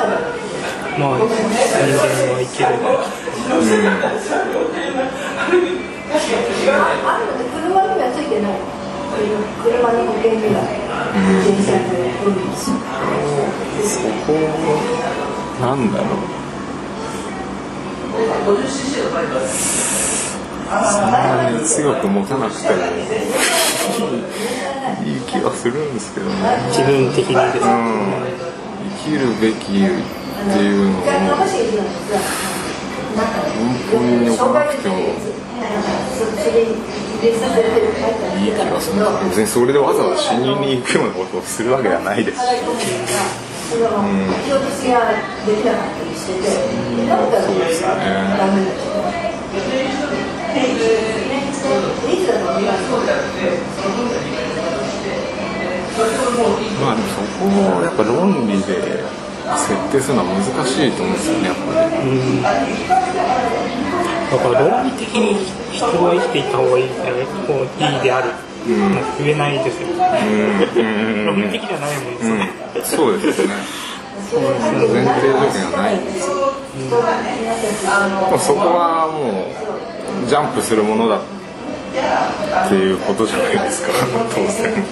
[0.96, 2.80] まあ人間はいける。
[7.52, 8.79] 車にはついてない。
[9.10, 10.62] 車の保険には
[11.42, 12.70] 自転車の運です。
[13.98, 14.32] そこ
[15.60, 16.40] なんだろう。
[20.70, 22.76] そんなに強く持たなくても
[25.04, 26.34] いい気はするんですけどね。
[26.68, 28.22] 自分的にですね、うん。
[29.02, 31.10] 生きるべきっていうのを本
[33.90, 34.94] 当に置かなくても
[37.20, 42.38] いい気がする別にそれでわざわざ死にに行くようなことをするわけではないです。
[42.40, 42.42] し
[43.76, 45.14] 表示が
[45.46, 46.48] できなかったりしてて、
[47.06, 47.88] だったらそうですね。
[56.80, 57.44] まあでもそこ
[57.78, 59.04] をやっぱ論理で
[59.56, 61.62] 設定するのは難しいと思うんですよねやっぱ
[62.00, 62.10] り。
[64.30, 65.34] だから論理的に
[65.72, 68.94] 人は生きていった方がいいみたいなこういいである、なん。
[68.94, 69.88] か言えないですよ、
[71.26, 72.52] 論理的じゃないもんですよね、
[72.84, 73.54] そうですよね。
[74.30, 74.40] 前
[75.04, 76.28] 提条件がないんです。
[76.28, 76.54] よ、
[78.30, 79.48] まあそこはも
[80.24, 83.88] うジャンプするものだっていうことじゃないですか
[84.30, 84.84] 当然。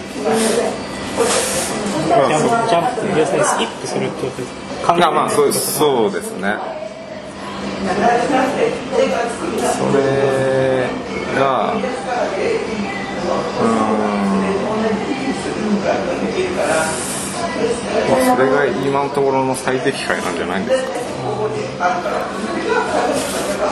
[2.09, 2.17] ま
[2.69, 5.79] ジャンプ要するにスキップするってことです考えあまあそうです。
[5.79, 6.57] そうですね
[9.79, 10.89] それ
[11.39, 14.39] がうーん
[18.39, 20.83] れが今のところの最適解なんじゃないんです
[21.79, 21.87] か？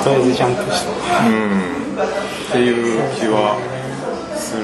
[0.04, 0.88] とりあえずジャンプして。
[1.28, 1.76] うん。
[1.96, 2.74] っていう
[3.14, 3.56] 気は
[4.36, 4.62] する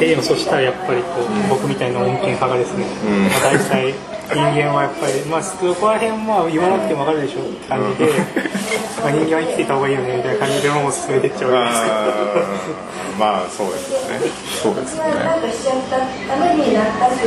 [0.00, 2.86] でもそしたらやっぱりこう、僕みたいな音源派がですね、ん。
[3.28, 3.94] まあ、大体
[4.30, 8.10] 人間はやっぱりまあそこら辺まあ言わなくても分かるでしょって感じで、
[9.00, 14.20] まあ、人間は生きていた方がいいよねみたいな感じでもう進めていっちゃうわけですあーまあそうですよね。
[14.62, 15.08] そうですね。
[15.08, 17.26] んかしちゃったためになったって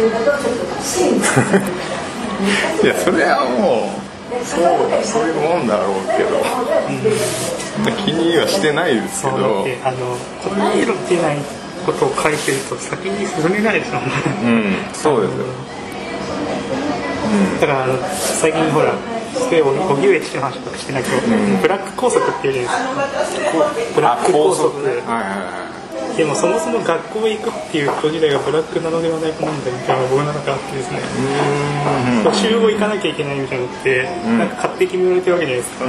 [2.80, 4.64] いやそれはもうそう
[5.04, 6.40] そういうもんだろうけど。
[8.06, 9.64] 気にはしてないですけど。
[9.64, 11.38] てあの答えの出ない
[11.86, 14.12] ことを書いてると先に進めないですもんね
[14.44, 14.48] う
[14.92, 14.94] ん。
[14.94, 15.46] そうですよ
[17.62, 18.94] だから最近ほら
[19.34, 21.16] すごい荻上チキの話とかしてないけど、
[21.62, 23.96] ブラック拘束っていうじゃないですか。
[23.96, 24.82] ブラック拘束
[26.18, 31.00] でもそもそも学校へ行くっていうこと自体がブラックなのではないかなんだみたいな僕の中であってですね。
[32.24, 35.86] 補習を行かなきゃいけないみたいなのって、なんか勝手に決められてるわけじゃないですか、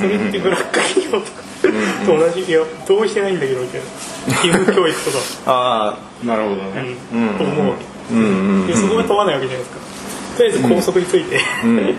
[0.00, 1.42] それってブラック企業とか
[2.06, 3.86] と同じいや同意してないんだけどみたいな。
[4.26, 6.96] 義務教育とか、 ああなるほどね。
[7.12, 7.28] うん。
[7.38, 8.66] と思うわけうんうん。
[8.66, 9.91] でそこが問わないわけじゃないですか
[10.36, 11.40] とりあえず校則について、ん。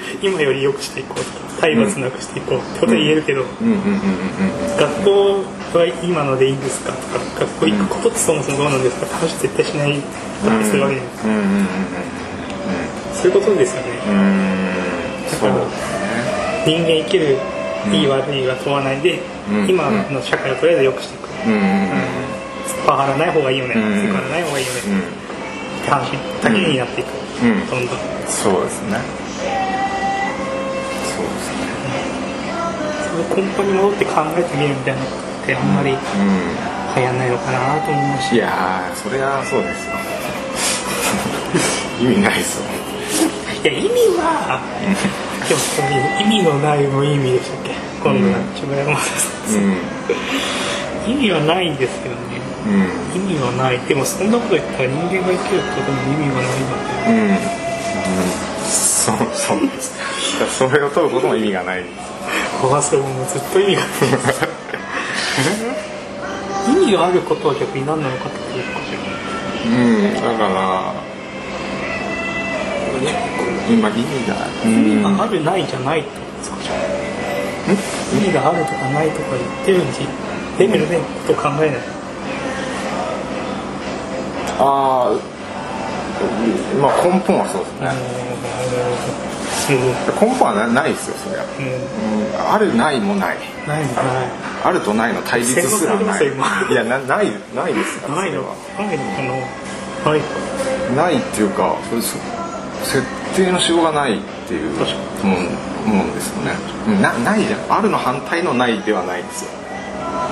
[0.21, 3.45] 今より良くしていこうとか体罰なくしていこうってことは言えるけど、
[4.77, 5.43] 学校
[5.77, 10.01] は今のでいいんですかとか学校行くことってそもそもどうなんですかって話絶対しない
[10.45, 11.29] だってするわけじゃないですか、
[13.13, 14.53] そういうことですよね、うん
[15.39, 15.51] そう
[16.65, 17.37] 人間生きる
[17.91, 19.19] いい悪いは問わないで、
[19.51, 21.27] うん今の社会をとりあえず良くしていく、
[22.85, 24.99] パワハラない方がいいよね、うんセクハラない方がいいよね、うん。
[24.99, 25.01] っ
[25.83, 27.07] て話だけになっていく、
[27.43, 27.67] うん。
[27.69, 28.97] どんどんそうですね。
[31.15, 31.61] そうですね。
[33.35, 35.95] 根本に戻って考えてみるみたいなことってあんまりう
[36.95, 38.31] 流行んないのかなと思うし。
[38.33, 38.35] ん。
[38.35, 39.93] いやーそれはそうですよ。
[42.01, 42.63] 意味ないですよ。
[43.63, 44.59] いや意味は
[45.47, 47.71] でもそういう意味のない無意味でしたっけ？
[48.03, 48.37] 今度は
[51.07, 51.11] うん。
[51.11, 52.21] 意味はないんですけどね。
[52.37, 52.52] うん
[53.13, 53.79] 意味はない。
[53.87, 57.37] でもそんなこと言ったら人間が生きることに意味はないのでうん、うん、
[58.63, 59.61] そうそう。
[59.67, 59.91] です
[60.57, 61.83] それを問うことも意味がない
[62.61, 63.89] 僕はそれもうずっと意味がない。
[66.71, 68.79] 意味があることは逆に何なのかっていうこ
[69.65, 70.13] うん。
[70.15, 71.13] だから。
[73.69, 76.57] 今意味が意味があるないじゃないってことですか
[78.13, 80.07] 意味があるとかないとか言ってるうち
[80.59, 82.02] レベルでことを考えない
[84.59, 85.33] ああ
[86.81, 87.89] まあ根本はそうですね。
[89.69, 90.29] うん。
[90.29, 91.65] 根本はなないですよそりゃ、うん。
[91.65, 93.37] うん、あるないもない。
[93.67, 94.01] ないのか
[94.65, 96.25] あるとないの対立すらない。
[96.71, 98.41] いやなないないですからないの？
[98.77, 99.21] ないのか
[100.05, 100.11] な？
[100.11, 100.21] ない。
[100.21, 100.25] か
[100.95, 102.17] ないっていうかそれそ
[102.83, 103.01] 設
[103.35, 104.69] 定のしようがないっていう
[105.23, 106.51] もんもんですよね。
[106.87, 107.79] うんなないじゃん。
[107.79, 109.49] あるの反対のないではないんですよ。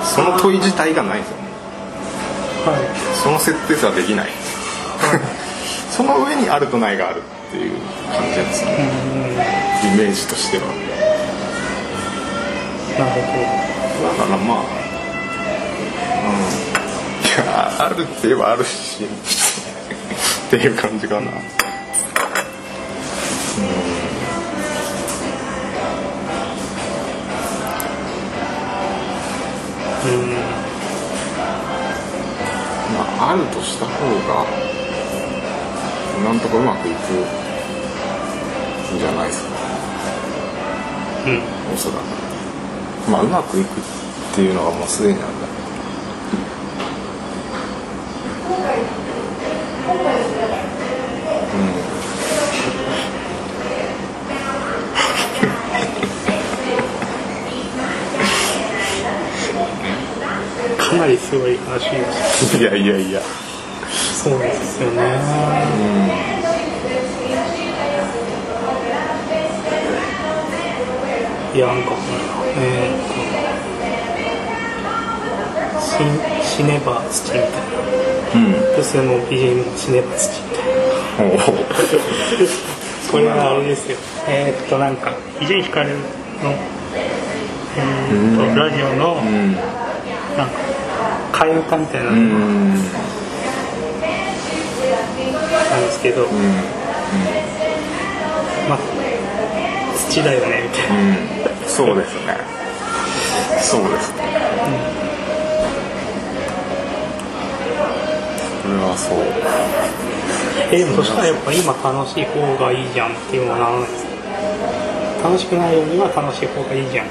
[0.02, 1.36] その問い自体がないんですよ
[2.64, 2.80] はい。
[3.22, 4.30] その設定すらできない。
[5.90, 7.72] その上にあるとないがあるっていう
[8.10, 8.72] 感じですね。
[9.94, 10.64] イメージとしては。
[12.98, 13.32] なるほ
[14.06, 14.58] だからまあ
[16.24, 16.34] うん。
[17.26, 19.04] いやあるって言えばあるし。
[19.04, 21.30] っていう感じかな。
[21.30, 21.36] ど
[30.08, 30.42] うん。
[30.42, 30.51] ま
[33.22, 33.92] ああるとした方
[34.26, 34.44] が
[36.24, 36.96] なんとかうまくいく
[38.96, 39.50] んじゃないですか。
[41.26, 41.40] うん。
[41.72, 42.00] おそらく。
[43.08, 45.46] まあうまくいくっていうのがもうすでになんだ
[60.76, 63.18] かなりすごい話ですいやいやいや。
[64.22, 65.00] そうですよね。
[71.54, 71.92] いやなんか
[72.58, 73.08] えーっ
[75.80, 76.04] と死
[76.46, 77.56] 死ねば土みたいな。
[78.34, 78.52] うん。
[78.76, 80.60] 女性の BGM も死ねば土みた
[81.24, 81.34] いな。
[81.34, 81.38] おお
[83.10, 83.96] これはあれですよ。
[84.28, 85.96] えーっとなんか伊集院光の。
[87.78, 89.52] えーっとラジオのうん。
[90.36, 90.71] なんか
[91.42, 92.20] 替え歌みたいなのな
[92.68, 92.74] ん
[95.86, 96.28] ですけど、
[98.68, 98.78] まあ
[100.08, 101.16] 土だよねみたいなうん
[101.66, 102.36] そうですね
[103.60, 104.22] そうですね
[108.62, 109.18] これはそう
[110.70, 114.06] えでもそしたらやっぱ今楽しい方がいいじゃんっていうのはならないです
[115.24, 117.06] 楽しくないよりは楽しい方がいいじゃん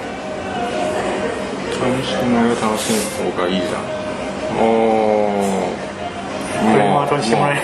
[1.82, 4.01] 楽しくないよ楽しい方がいいじゃん
[4.62, 4.64] お
[6.72, 7.64] これも後にしてもらえない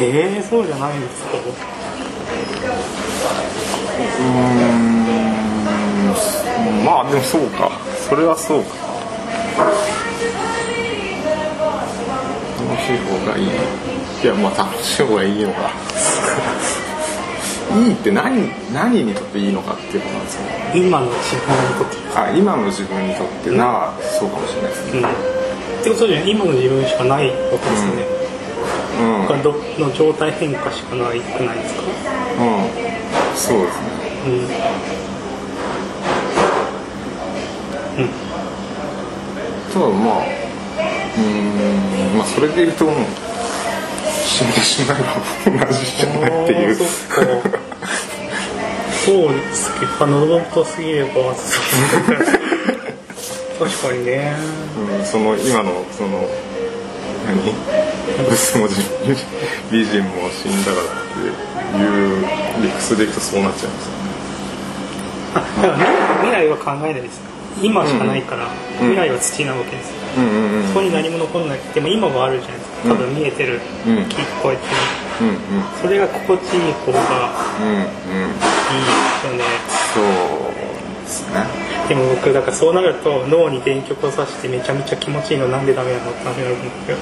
[0.00, 1.28] えー、そうじゃないですか。
[4.18, 4.22] う
[6.82, 6.84] ん。
[6.84, 7.70] まあでもそうか。
[8.08, 8.68] それはそうか。
[12.58, 13.46] 楽しい方がいい。
[13.46, 13.50] い
[14.26, 15.70] やまあ楽しい方がいいのか。
[17.76, 20.40] いいって何何にとっていいのかっていうことなんですよ
[20.74, 21.96] 今の自分にとって。
[22.18, 25.02] あ今の自分にとってな、そうかもしれないですね。
[25.32, 25.37] うん
[25.80, 27.38] ってことじゃ今の自分しかないわけ
[27.70, 28.06] ですよね、
[29.00, 29.20] うん。
[29.20, 29.26] うん。
[29.28, 31.82] がどの状態変化しかないくないですか？
[33.36, 33.86] そうですね。
[34.26, 34.32] うん。
[38.02, 38.08] うん。
[39.72, 40.14] ただまあ
[41.16, 42.18] うーん。
[42.18, 42.86] まあそれで言うと
[44.24, 44.98] 死んでしまえ
[45.56, 46.76] ば同じじゃないっていう。
[49.04, 49.72] そうです。
[49.78, 51.10] けどあ喉元すぎれば
[53.58, 54.34] 確かにね。
[54.98, 56.26] うん、その今のその
[57.26, 57.52] 何？
[58.28, 58.66] ブスも
[59.70, 61.86] BGM も死んだからってい
[62.22, 62.26] う
[62.62, 63.98] 理屈でいくとそうなっちゃいますよね。
[65.34, 65.84] あだから
[66.22, 67.20] 未来は考えないです
[67.62, 68.48] 今しかないから、う
[68.86, 68.90] ん。
[68.90, 69.96] 未来は土なわけですよ。
[70.18, 70.68] うんうんうん。
[70.68, 72.88] そこに何も残んないでも今はあるじゃないですか。
[72.88, 73.98] 多分見えてる、うん。
[74.06, 74.70] 聞こえてる。
[75.20, 75.64] うんうん。
[75.82, 76.98] それが心地いい方が
[77.60, 77.78] うんうん。
[77.78, 79.44] いいですよね
[79.92, 80.04] そう
[81.02, 86.96] ですねでも僕だからそうなると脳に電極を刺してめちゃめちゃ気持ちいいのなんでダメなのって話になるんですよ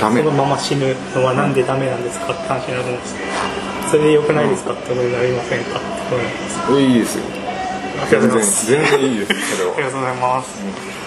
[0.00, 0.22] ダメ。
[0.22, 3.14] そのまま死ぬのはなんでダメなんですかって話になるんです
[3.90, 7.24] それで良くないですかってことになりませんかってことになりますいいですよ。
[8.10, 10.62] 全然全然いいですそれはありがとうございます。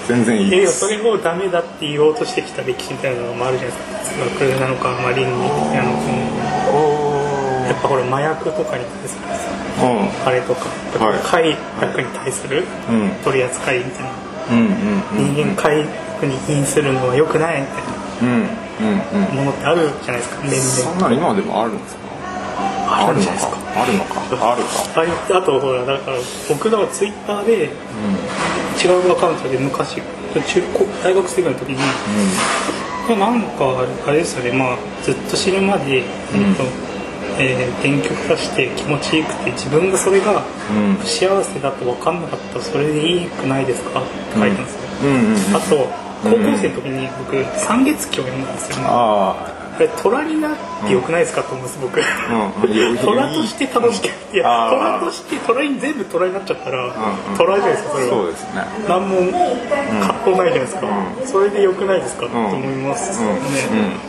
[0.08, 4.26] 全然いいえでですもそれをダメだって言おうとしてきた歴史みたいなのもあるじゃないですか。
[4.38, 5.96] 哲学なのか、まあ、倫理的なの
[7.68, 10.28] やっぱほら麻薬とかに対するさうん。
[10.28, 10.66] あれとか
[11.04, 11.20] はい。
[11.24, 13.10] 快楽に対するうん。
[13.24, 14.10] 取り扱いみたいな。
[14.52, 17.84] うんうん人間快楽に因するのは良くないみたい
[18.22, 20.62] うんうんうんなものってあるじゃないですか年々。
[20.62, 22.04] そんなの今でもあるんですか？
[22.86, 23.58] あるんのじゃないですか。
[23.76, 24.12] あるのか。
[24.52, 25.38] あるか。
[25.38, 26.18] あとほらだから
[26.50, 27.70] 僕らはツイッターで
[28.84, 30.02] 違うアカウントで昔
[30.34, 31.78] 中高大学生ぐらいの時に、
[33.08, 34.52] これなんかあれですよね。
[34.52, 36.04] まあずっと死ぬまで、えっ
[36.58, 36.64] と
[37.40, 40.96] えー電極出して気持ちよくて自分がそれがうん。
[40.96, 44.00] 不幸せだと分かんなかったらそれでいいくないですか？
[44.02, 45.10] って書いてますよ、うん。
[45.10, 45.88] うんうんあと
[46.24, 48.84] 高校生の時に僕「三月期」を読んだんですよね
[49.74, 52.98] ああれ虎になってよくないですかと思うんです僕あうん。
[52.98, 54.06] 虎として楽しく
[54.36, 56.94] いや虎として虎に全部虎になっちゃったら、うん
[57.38, 58.10] 虎じゃないですかそれは。
[58.10, 58.62] そうですね。
[58.88, 59.18] 何も
[60.02, 60.88] 葛藤ないじゃないですか、
[61.26, 63.30] それでよくないですか、と思いますね、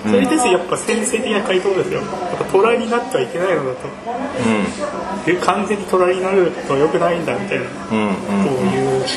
[0.05, 0.11] うん。
[0.12, 2.01] それですよやっぱ先生的な回答ですよ。
[2.01, 5.31] やっぱ虎になってはいけないのだと。
[5.31, 7.65] いう完全に虎になるとよくないんだみたいな。
[7.93, 8.15] うんうん。
[8.15, 9.17] ことを言うし、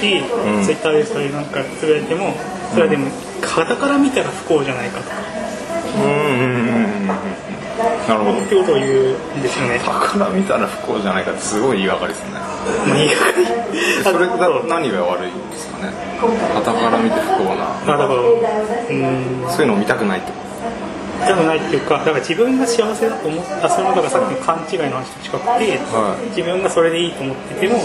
[0.63, 2.33] ツイッターでそれなんかつぶやいても
[2.71, 3.07] それはでも
[3.41, 5.05] 傍から見たら不幸じゃないかと。
[5.11, 6.26] うんうんうんうんうん
[8.07, 8.39] なるほど。
[8.39, 9.79] ってことを言うんですよね。
[9.79, 12.31] から見たら不幸じゃないかってすごい言いがかりですね。
[12.87, 15.93] まあいいかそれだと何が悪いんですかね。
[16.19, 17.65] 傍から見て不幸な。
[17.85, 19.49] まあだからうん。
[19.49, 20.47] そういうのを見たくないってこ
[21.25, 26.29] でもないっていうかだから自分が幸せだと思ったそれもだからさっきの勘違いの話と近くて、はい。
[26.29, 27.75] 自分がそれでいいと思ってても、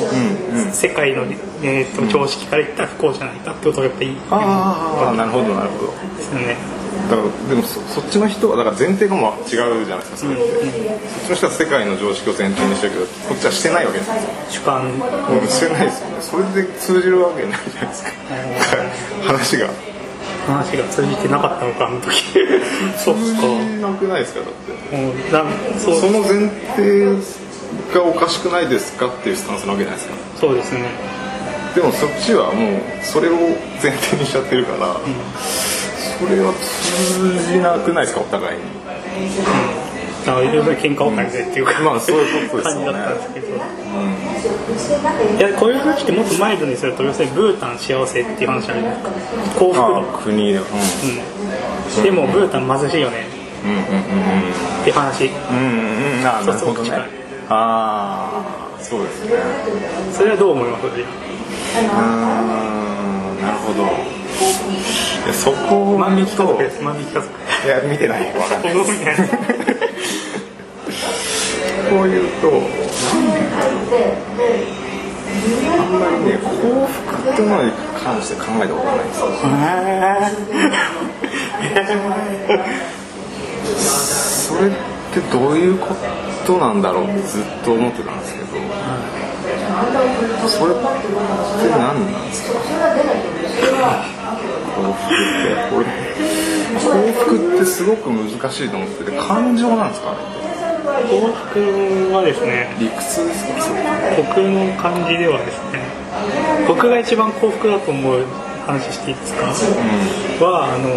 [0.52, 0.72] うんうん。
[0.72, 1.24] 世界の、
[1.62, 5.92] えー、と常識から言ったら不幸じゃないかってことがやっぱりいいとああなるほどなるほど。
[6.16, 14.14] ですよねだからでもそそっちの人はだから前提がもう違うじゃないですかそれって、そっちの人は世界の常識を前提にしてるけどこっちはしてないわけですよ
[14.51, 15.07] 主観も
[15.43, 18.11] うしてないですよねそれで通じるわけないじゃないですか
[19.26, 19.70] 話が
[20.47, 22.22] 話が通じてなかったのかあの時
[22.99, 27.05] そっか通じなくないですかだってうんそうその前提
[27.95, 31.22] がおかしくないですかっていうスタンスなわけじゃないですかそうですね
[31.74, 33.36] でもそっちはもうそれを
[33.82, 35.01] 前提にしちゃってるから、
[36.03, 38.62] それは通じなくないですかお互いに。
[40.24, 42.92] だから要するに喧嘩別れでっていうか、まあそういうことですよね。
[42.92, 43.46] 感じだったんですけど、
[45.38, 49.59] いやこういう話ってもっとマイルドにすると要するにブータン幸せっていう話あるじゃないですか。
[49.59, 50.62] 幸福あ度あ国でうん。
[50.62, 53.26] うん、でもブータン貧しいよね。
[53.64, 55.57] うんうんっていう話うん。
[55.57, 55.66] うんう
[56.16, 56.26] んうん。
[56.26, 56.90] ああなるほどね。
[57.48, 58.30] あ
[58.78, 59.32] あそうですね。
[60.12, 60.86] それはどう思います？
[60.86, 60.96] うーん
[63.42, 63.82] なるほど。
[63.82, 63.86] い
[65.28, 67.26] やそこを万引き家と族万引き家族。
[67.64, 68.42] いや見てないわ
[71.90, 72.50] こういうとあ
[75.84, 76.46] んまりね幸
[76.86, 79.26] 福ってものに関して考えたことがないんですよ。
[83.78, 84.70] それっ
[85.12, 85.94] てどういうこ
[86.46, 88.46] となんだろうってずっと思ってたんですけど、
[90.48, 90.82] それって
[91.70, 91.78] 何
[92.12, 94.21] なんですか？
[94.74, 95.14] 幸福っ
[95.44, 95.86] てこれ
[96.80, 100.14] 幸福ってすごく難しいと思ってて感情なんですか
[101.08, 103.62] 幸福はですね理屈ですか？
[103.62, 103.80] それ
[104.16, 105.80] 僕の感じではですね
[106.68, 108.24] 僕が一番幸福だと思う
[108.66, 109.46] 話していいですか、
[110.44, 110.88] はあの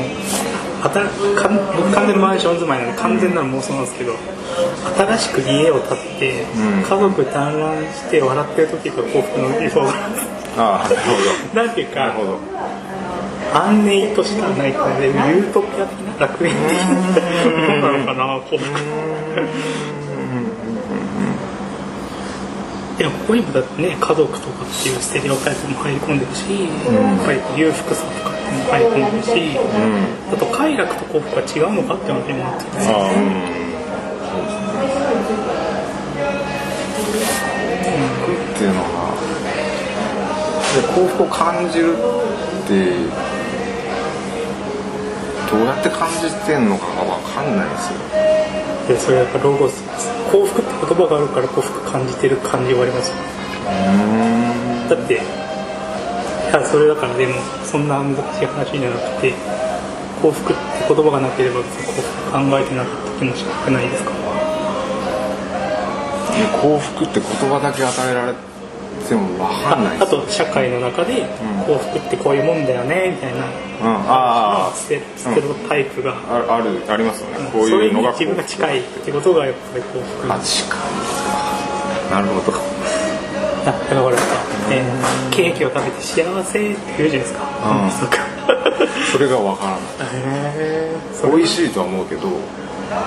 [0.86, 0.93] 僕
[1.41, 4.13] 完全にマンション住まいなんで完全なる妄想なんですけど
[5.17, 6.84] 新しく家を建って、うん。
[6.84, 10.28] 家族団らんして笑ってる時が幸福の理想なんです。
[10.57, 12.39] ああなるほ なんていうかどなるほど
[13.54, 17.02] 安寧としたないかでユートピア的な楽園的なも
[17.76, 18.66] のなのかな幸福
[22.98, 26.70] でもここにもだってね家族とかっていうステレオタイプも入り込んでるし、や
[27.22, 29.60] っぱり裕福さとかっていうのも入り込んでるし、
[30.32, 33.56] あと快楽と幸福は違うのかって話にもなってるんですよああうん。
[38.56, 39.12] っていうのは
[40.74, 41.98] で幸福を感じるっ
[42.68, 43.24] て
[45.50, 48.00] どうやって感じてんのかが分かんないですよ。
[48.88, 49.84] でそれやっぱロゴス
[50.32, 53.10] 幸福って言葉があるから幸福感じてる感じはあります。
[53.10, 53.16] よ
[54.89, 55.18] だってい
[56.54, 57.34] やそれだからでも
[57.64, 59.34] そんな難しい話じゃなくて
[60.22, 64.12] 幸福って言葉がなければ別に幸福考えてなかった気もしなくないですか？
[66.62, 68.39] 幸福って言葉だけ与えられて
[69.14, 71.28] も分かんないあと社会の中で
[71.68, 73.45] 幸福ってこういうもんだよねみたいな。
[73.76, 77.49] うん、あステステロタイプが、あああるありますよね。
[77.51, 82.58] こういうのが自分が近いってことがやっぱり幸福あ近いなるほど。
[83.66, 84.24] だからほらさ、
[84.72, 87.43] えーケーキを食べて幸せって言うじゃないですか、
[87.84, 87.91] うん。
[87.91, 88.18] そうか。
[89.12, 91.36] それが分からない。
[91.36, 92.22] 美味しいとは思うけど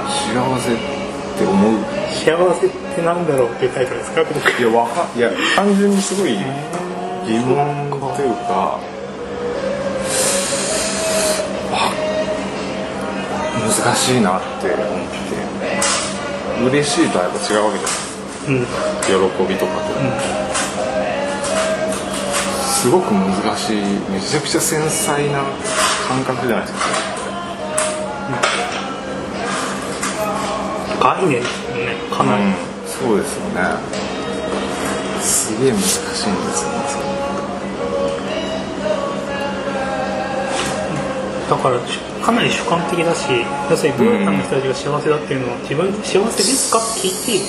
[0.06, 0.72] 幸せ。
[0.72, 1.07] って
[1.44, 1.72] 思う。
[2.12, 4.22] 幸せってなんだろうっていうタイプですか？
[4.24, 6.32] 僕いやわかいや単純にすごい
[7.26, 8.78] 疑問というか
[11.70, 11.92] あ
[13.84, 14.86] 難しいなって思っ
[16.64, 17.88] て嬉しいとはやっぱ違うわけじゃ
[18.48, 18.54] うん。
[18.62, 18.68] ない
[19.06, 19.12] 喜
[19.46, 19.80] びとかと、
[22.64, 23.76] すごく難しい
[24.10, 25.42] めちゃくちゃ繊細な
[26.08, 26.80] 感覚じゃないですか
[31.00, 32.54] 概念ですよねかなり、うん、
[32.86, 33.62] そうですよね。
[35.20, 36.26] すげえ難しいんです
[36.64, 36.70] よ。
[36.72, 36.78] ね
[41.48, 41.78] だから
[42.24, 43.26] かなり主観的だし
[43.70, 46.78] 要するにブータンの人たちが幸せだっていうのは自分で幸せですか？
[46.78, 47.46] って聞いて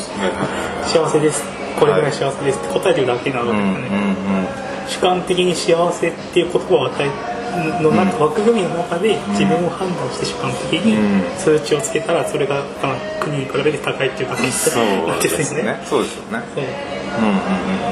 [0.87, 1.43] 幸せです。
[1.79, 3.97] これぐらい幸せですって答えてるだけなわけいですよね、うん
[4.39, 4.47] うん。
[4.87, 7.09] 主観的に幸せっていう言葉を与え
[7.81, 11.37] の中、枠組みの中で自分を判断して主観的にうん。
[11.37, 15.71] 数値をつけたらそれが他の国に比べて高いっていうだけにそうなんでですすよね。
[15.73, 16.43] ねそうですよね。
[16.55, 16.63] そう。
[16.63, 17.37] うんうんう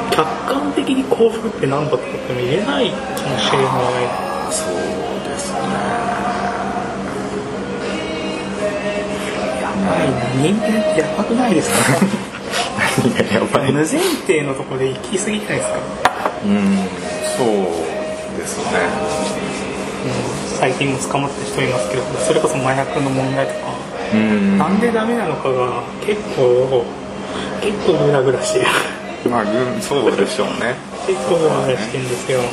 [0.08, 0.12] ん。
[0.12, 3.68] 客観的に幸福って何だとかっても言えないかもしれない。
[4.52, 4.74] そう
[5.28, 5.60] ですね。
[9.62, 10.16] やばいな。
[10.42, 11.78] 人間ってやばくないですか？
[13.04, 13.72] 何がやばい？
[13.72, 15.76] 無前提のところで行き過ぎないですか？
[16.46, 16.52] うん。
[17.38, 17.48] そう
[18.38, 18.80] ですね。
[19.32, 19.37] うん
[20.60, 23.74] 最近も捕まった人いますけどそれこそ麻薬の問題とか。
[24.14, 24.58] うん。
[24.58, 26.86] なんでダメなのかが結構
[27.62, 28.66] 結構グラグラしてる。
[29.30, 30.76] まあぐそうでしょうね。
[31.06, 32.40] 結構グラグラしてるんですよ。
[32.40, 32.46] うん。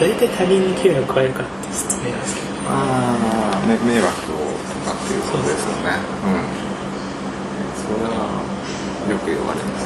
[0.00, 2.46] 大体他人に危害を加えるからって説明なんですけど。
[2.66, 2.72] あ
[3.62, 6.00] あ、ね、迷惑をとかっていうことですよね。
[6.24, 6.64] うん。
[7.84, 8.42] それは
[9.10, 9.84] よく言われます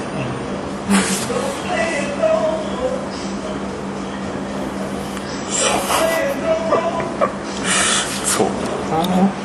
[8.25, 8.47] そう。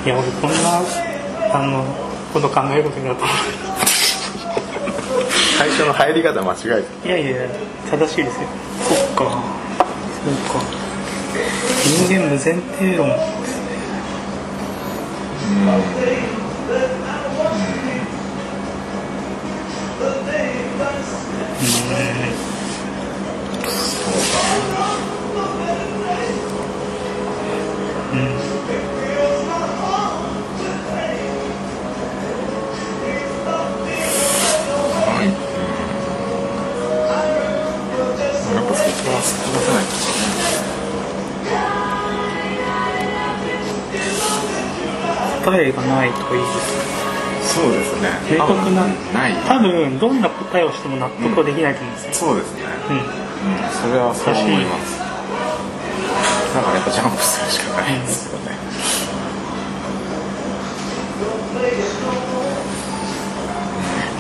[0.05, 0.81] いや俺こんな
[1.53, 1.83] あの
[2.33, 3.25] こと考えることになった。
[5.57, 7.47] 最初の入り方間違えたいやいや
[7.89, 8.47] 正しいですよ。
[8.81, 9.23] そっか。
[9.23, 10.61] そうか。
[12.07, 13.15] 人間無前提論で
[13.47, 13.65] すね。
[15.65, 15.81] はい、
[45.43, 46.41] 答えがないといい。
[46.41, 46.47] で
[47.43, 48.09] すそうですね。
[48.31, 48.87] 明確な。
[49.13, 49.33] ない。
[49.47, 52.63] 多分どんな答えをしても納得はできないと思うんですよ、うん、そうですね。
[52.89, 53.03] うん、うん、
[53.69, 55.03] それはそう思います。
[56.53, 58.51] だからやっぱジャンプするしかないんですよね、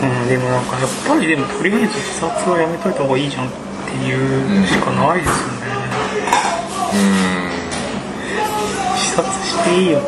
[0.01, 3.51] うん、でもなんかやっぱりでもとりあえず自殺はやめといた方がいいじゃんっ
[3.85, 5.69] ていうしかないですよね、
[6.89, 7.53] うん、
[8.97, 10.01] 自殺していいよ。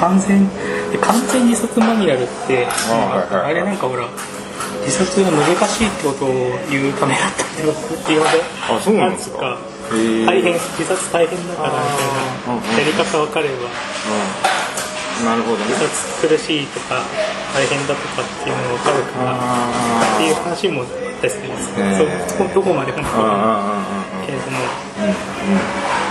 [0.00, 0.48] 完全
[0.90, 4.08] で完全自殺マニュアルってあれなんかほら
[4.84, 6.28] 自殺が難しいってことを
[6.70, 8.40] 言うためだったってこと言われ
[8.70, 9.58] あそうなんですか
[9.90, 12.78] 大変自殺大変だからみたいな。
[12.78, 13.54] やり方分かれば
[15.24, 15.64] なるほどね。
[15.70, 17.00] 自殺苦しいとか
[17.54, 19.32] 大変だとかっていうのが分かるから
[20.14, 20.88] っていう話もあっ
[21.20, 24.58] たりするんですけど、へーそこどこまでかああけれども。
[24.98, 26.05] そう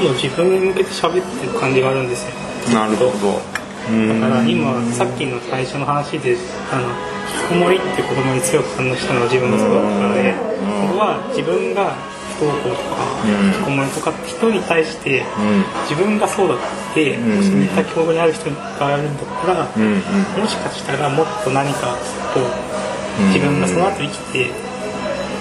[0.00, 2.34] 部過去の自分に向けて喋ってる感じがあるんですよ。
[2.74, 3.40] なるほど。
[3.88, 6.36] だから今さっきの最初の話で
[6.70, 6.88] あの
[7.28, 10.34] 引きこもりって言葉に強く反応したのは自分がそうだったので
[10.92, 11.96] 僕は自分が
[12.36, 13.00] 不登校とか
[13.48, 15.24] 引きこもりとかって人に対して
[15.88, 16.58] 自分がそうだっ
[16.92, 21.96] てもし似た境遇にある人がいるんだったらもしかしたらもっと何か
[22.34, 24.50] こう自分がその後生きて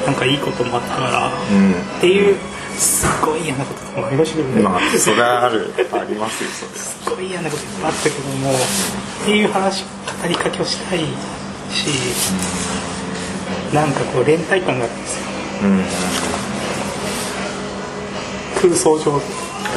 [0.06, 2.38] なんかいいこともあったからっていう
[2.78, 5.74] すっごい嫌なこととかもありましたけどね、まあそれはある。
[5.92, 8.56] ありますよそれすごい嫌なこといっぱいあったけども、っ
[9.26, 9.90] ていう話語
[10.28, 11.88] りかけをしたいし、
[13.74, 15.28] なんかこう連帯感があるんですよ。
[18.62, 19.22] 空想上。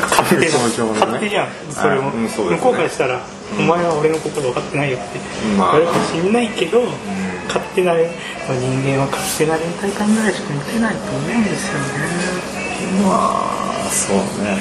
[0.00, 1.00] 勝手な空想上のね。
[1.00, 2.56] 勝手じゃんそれも、あうんそね。
[2.56, 3.20] 向こうからしたら、
[3.58, 5.18] お前は俺の心分かってないよって。
[5.56, 5.78] まあ。
[5.78, 6.82] 言われるかもしれないけど、
[7.48, 8.06] 勝手な人
[8.86, 11.78] 間は勝手な連帯感ぐらいしか持てないと思うんですよ
[12.54, 12.59] ね
[13.02, 14.58] まあそうね。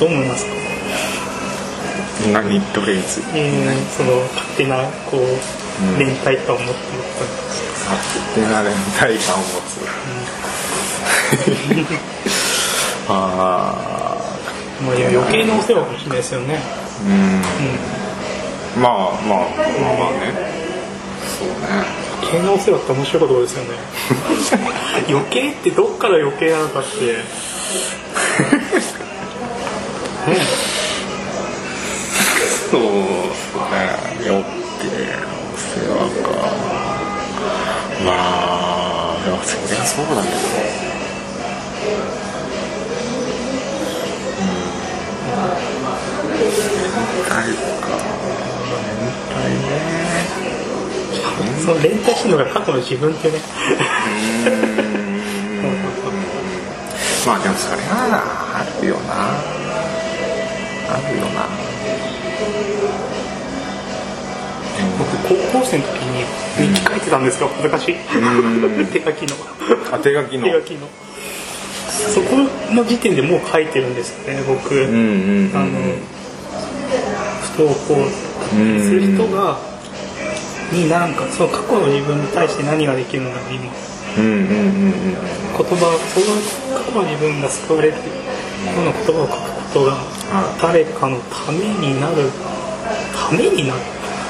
[0.00, 0.52] どう思いますか？
[2.26, 3.40] うん何どれについて？
[3.40, 4.76] うんその勝手な
[5.10, 5.20] こう、
[5.98, 7.30] 連帯感を持ってることに
[7.84, 7.94] 勝
[8.34, 9.70] 手な連帯感を持つ。
[13.08, 13.10] あ
[14.86, 16.58] まあ、いや余計なお世話かもしれないですよね。
[18.76, 20.22] あまあまあまあまあね。
[21.38, 23.70] そうね余計なお世話って面白いことですよね。
[25.08, 26.94] 余計ってどっから余計なのかって。
[30.26, 30.36] ね
[32.70, 32.86] そうね
[34.26, 34.42] 余
[34.80, 36.26] 計なお世話か
[38.04, 40.34] まあそりゃそうだけど
[46.34, 46.48] 連
[47.20, 47.88] 帯か
[48.82, 48.96] 連
[49.36, 50.23] 帯ね
[51.64, 53.38] その連帯してるのが過去の自分ってね。
[57.26, 58.22] まあでもそれは
[58.54, 59.14] あるよな
[60.92, 61.48] あるよな
[64.98, 66.24] 僕高校生の時に
[66.68, 67.48] 日記書いてたんですよ。
[67.48, 67.94] 恥ずかしい。
[68.92, 69.36] 手書きの。
[69.92, 70.88] あ手書きの手書きの。
[71.88, 72.36] そこ
[72.74, 74.74] の時点でもう書いてるんですよね、僕。
[74.74, 75.70] うんうんあの
[77.54, 79.58] 不登校する人が
[80.74, 83.72] になんかその過去の自分に対して何ができるのか今
[84.18, 85.18] うんうんうんうん言
[85.54, 88.02] 葉その過去の自分が救われるよ
[88.82, 89.96] うな言葉を書くことが
[90.60, 92.30] 誰かのためになる
[93.14, 93.80] ためになる。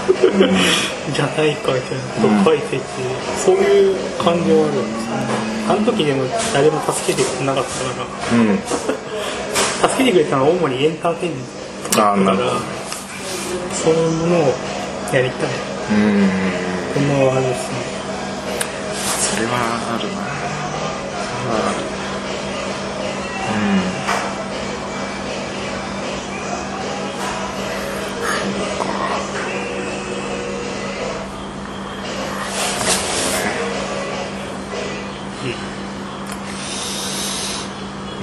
[0.04, 2.84] じゃないかみたいなことを書いていて
[3.38, 5.24] そういう感情があるんですよね。
[5.66, 8.38] あの時でも誰も助けてくれなかったから。
[8.38, 8.58] うん。
[9.84, 11.42] 助けてくれたのは主にエンターテインメン
[11.90, 12.36] トだから
[13.72, 14.54] そういうものを
[15.12, 15.98] やりたいうん
[16.94, 17.74] このあれですね
[19.20, 19.52] それは
[19.94, 20.22] あるな
[21.50, 21.74] あ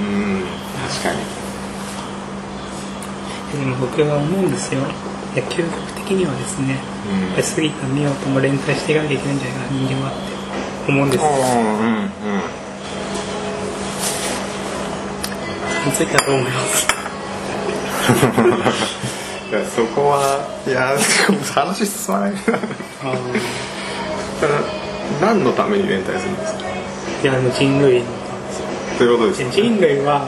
[0.00, 0.08] うんう
[0.42, 0.44] ん
[0.88, 1.20] 確かに
[3.52, 4.80] でも僕は思うんですよ。
[5.36, 7.20] 野球学的にはですね、うん。
[7.22, 10.14] やっぱり杉田美桜とも連帯していかなきゃいけないんじゃないかな人間はっ
[10.86, 11.30] て思うんですよ。
[11.30, 12.10] うんうん。
[15.86, 16.86] についてはどう思います？
[19.50, 20.96] いやそこはいや
[21.54, 22.32] 話進まない
[25.20, 26.60] 何のために連帯するんですか？
[27.22, 28.06] いや人類の
[28.98, 30.22] ということですで人類は、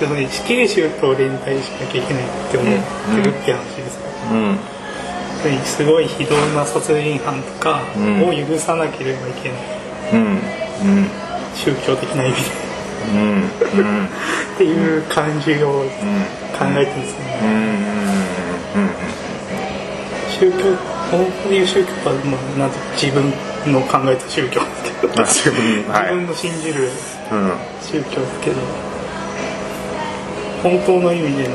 [0.00, 4.00] 要するに死刑囚と連帯しなきゃいけないって思ってるって話ですよ、
[4.32, 4.38] うん。
[4.48, 4.69] 要するに
[5.64, 8.28] すごい非道な殺人犯とかうん。
[8.28, 9.60] を許さなければいけない、
[10.12, 10.20] うん。
[10.20, 10.40] うん。
[11.54, 12.50] 宗教的な意味で。
[13.12, 13.20] うん。
[13.20, 14.06] うん。
[14.06, 14.08] っ
[14.58, 15.84] ていう感じを
[16.58, 18.90] 感考えてるんですよね、うんうんうん
[20.40, 20.58] 宗教
[21.10, 23.30] 本当に言う宗教は、まあ、なんて自分
[23.70, 24.60] の考えた宗教。
[24.60, 26.88] ですけどあ自分の信じる
[27.30, 28.56] うん宗教ですけど
[30.62, 31.54] 本当の意味での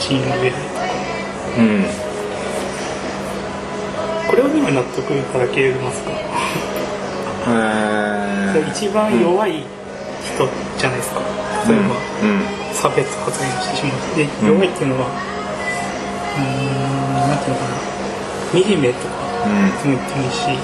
[0.00, 0.52] 人類
[1.58, 2.07] うん
[4.38, 6.12] これは今納得いただけますか？
[7.50, 8.70] えー。
[8.70, 9.64] 一番弱い
[10.22, 10.46] 人
[10.78, 11.18] じゃないですか。
[11.66, 12.46] 例えば、うん。
[12.72, 17.74] 差別発言してしまうで弱いっていうのはうーんなんていうのかな。
[18.54, 19.74] 惨めとかうん。
[19.74, 20.54] とも言ってもいいしう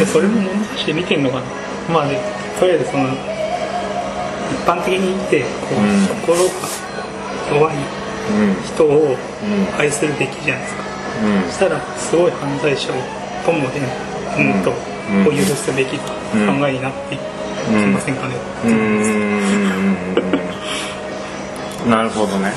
[0.00, 0.08] ん。
[0.08, 1.42] それも物差しで見てんのかな。
[1.92, 2.18] まあね
[2.58, 3.14] とりあえずその一
[4.66, 6.06] 般的に見てこう、うん。
[6.22, 6.50] 心が
[7.54, 7.82] 弱いうん
[8.64, 9.16] 人をうん
[9.78, 10.82] 愛するべきじゃないですか、
[11.24, 11.50] うん。
[11.50, 12.96] そしたらすごい犯罪者を
[13.44, 13.68] ともね
[14.36, 14.72] うんと、
[15.10, 15.26] うん。
[15.28, 16.04] を許すべき考
[16.68, 17.22] えになっていき
[17.92, 18.70] ませんかね、うー
[21.86, 21.90] ん。
[21.90, 22.52] なるほどね。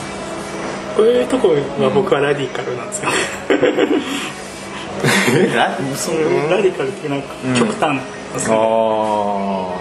[0.95, 1.55] こういうところ
[1.85, 3.09] は僕はラディカルなんですよ、
[5.95, 7.97] そのラディカルってなんか極端
[8.33, 9.73] ですけあど、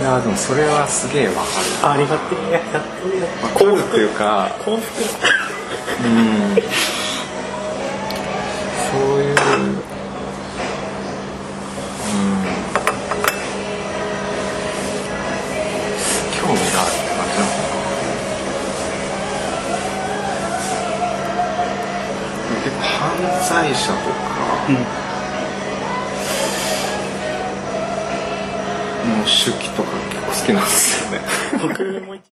[0.00, 1.46] いやでもそれはすげえわかる。
[1.84, 2.60] あありがてえ
[3.54, 5.02] 幸福っていうか幸福
[6.04, 6.53] うん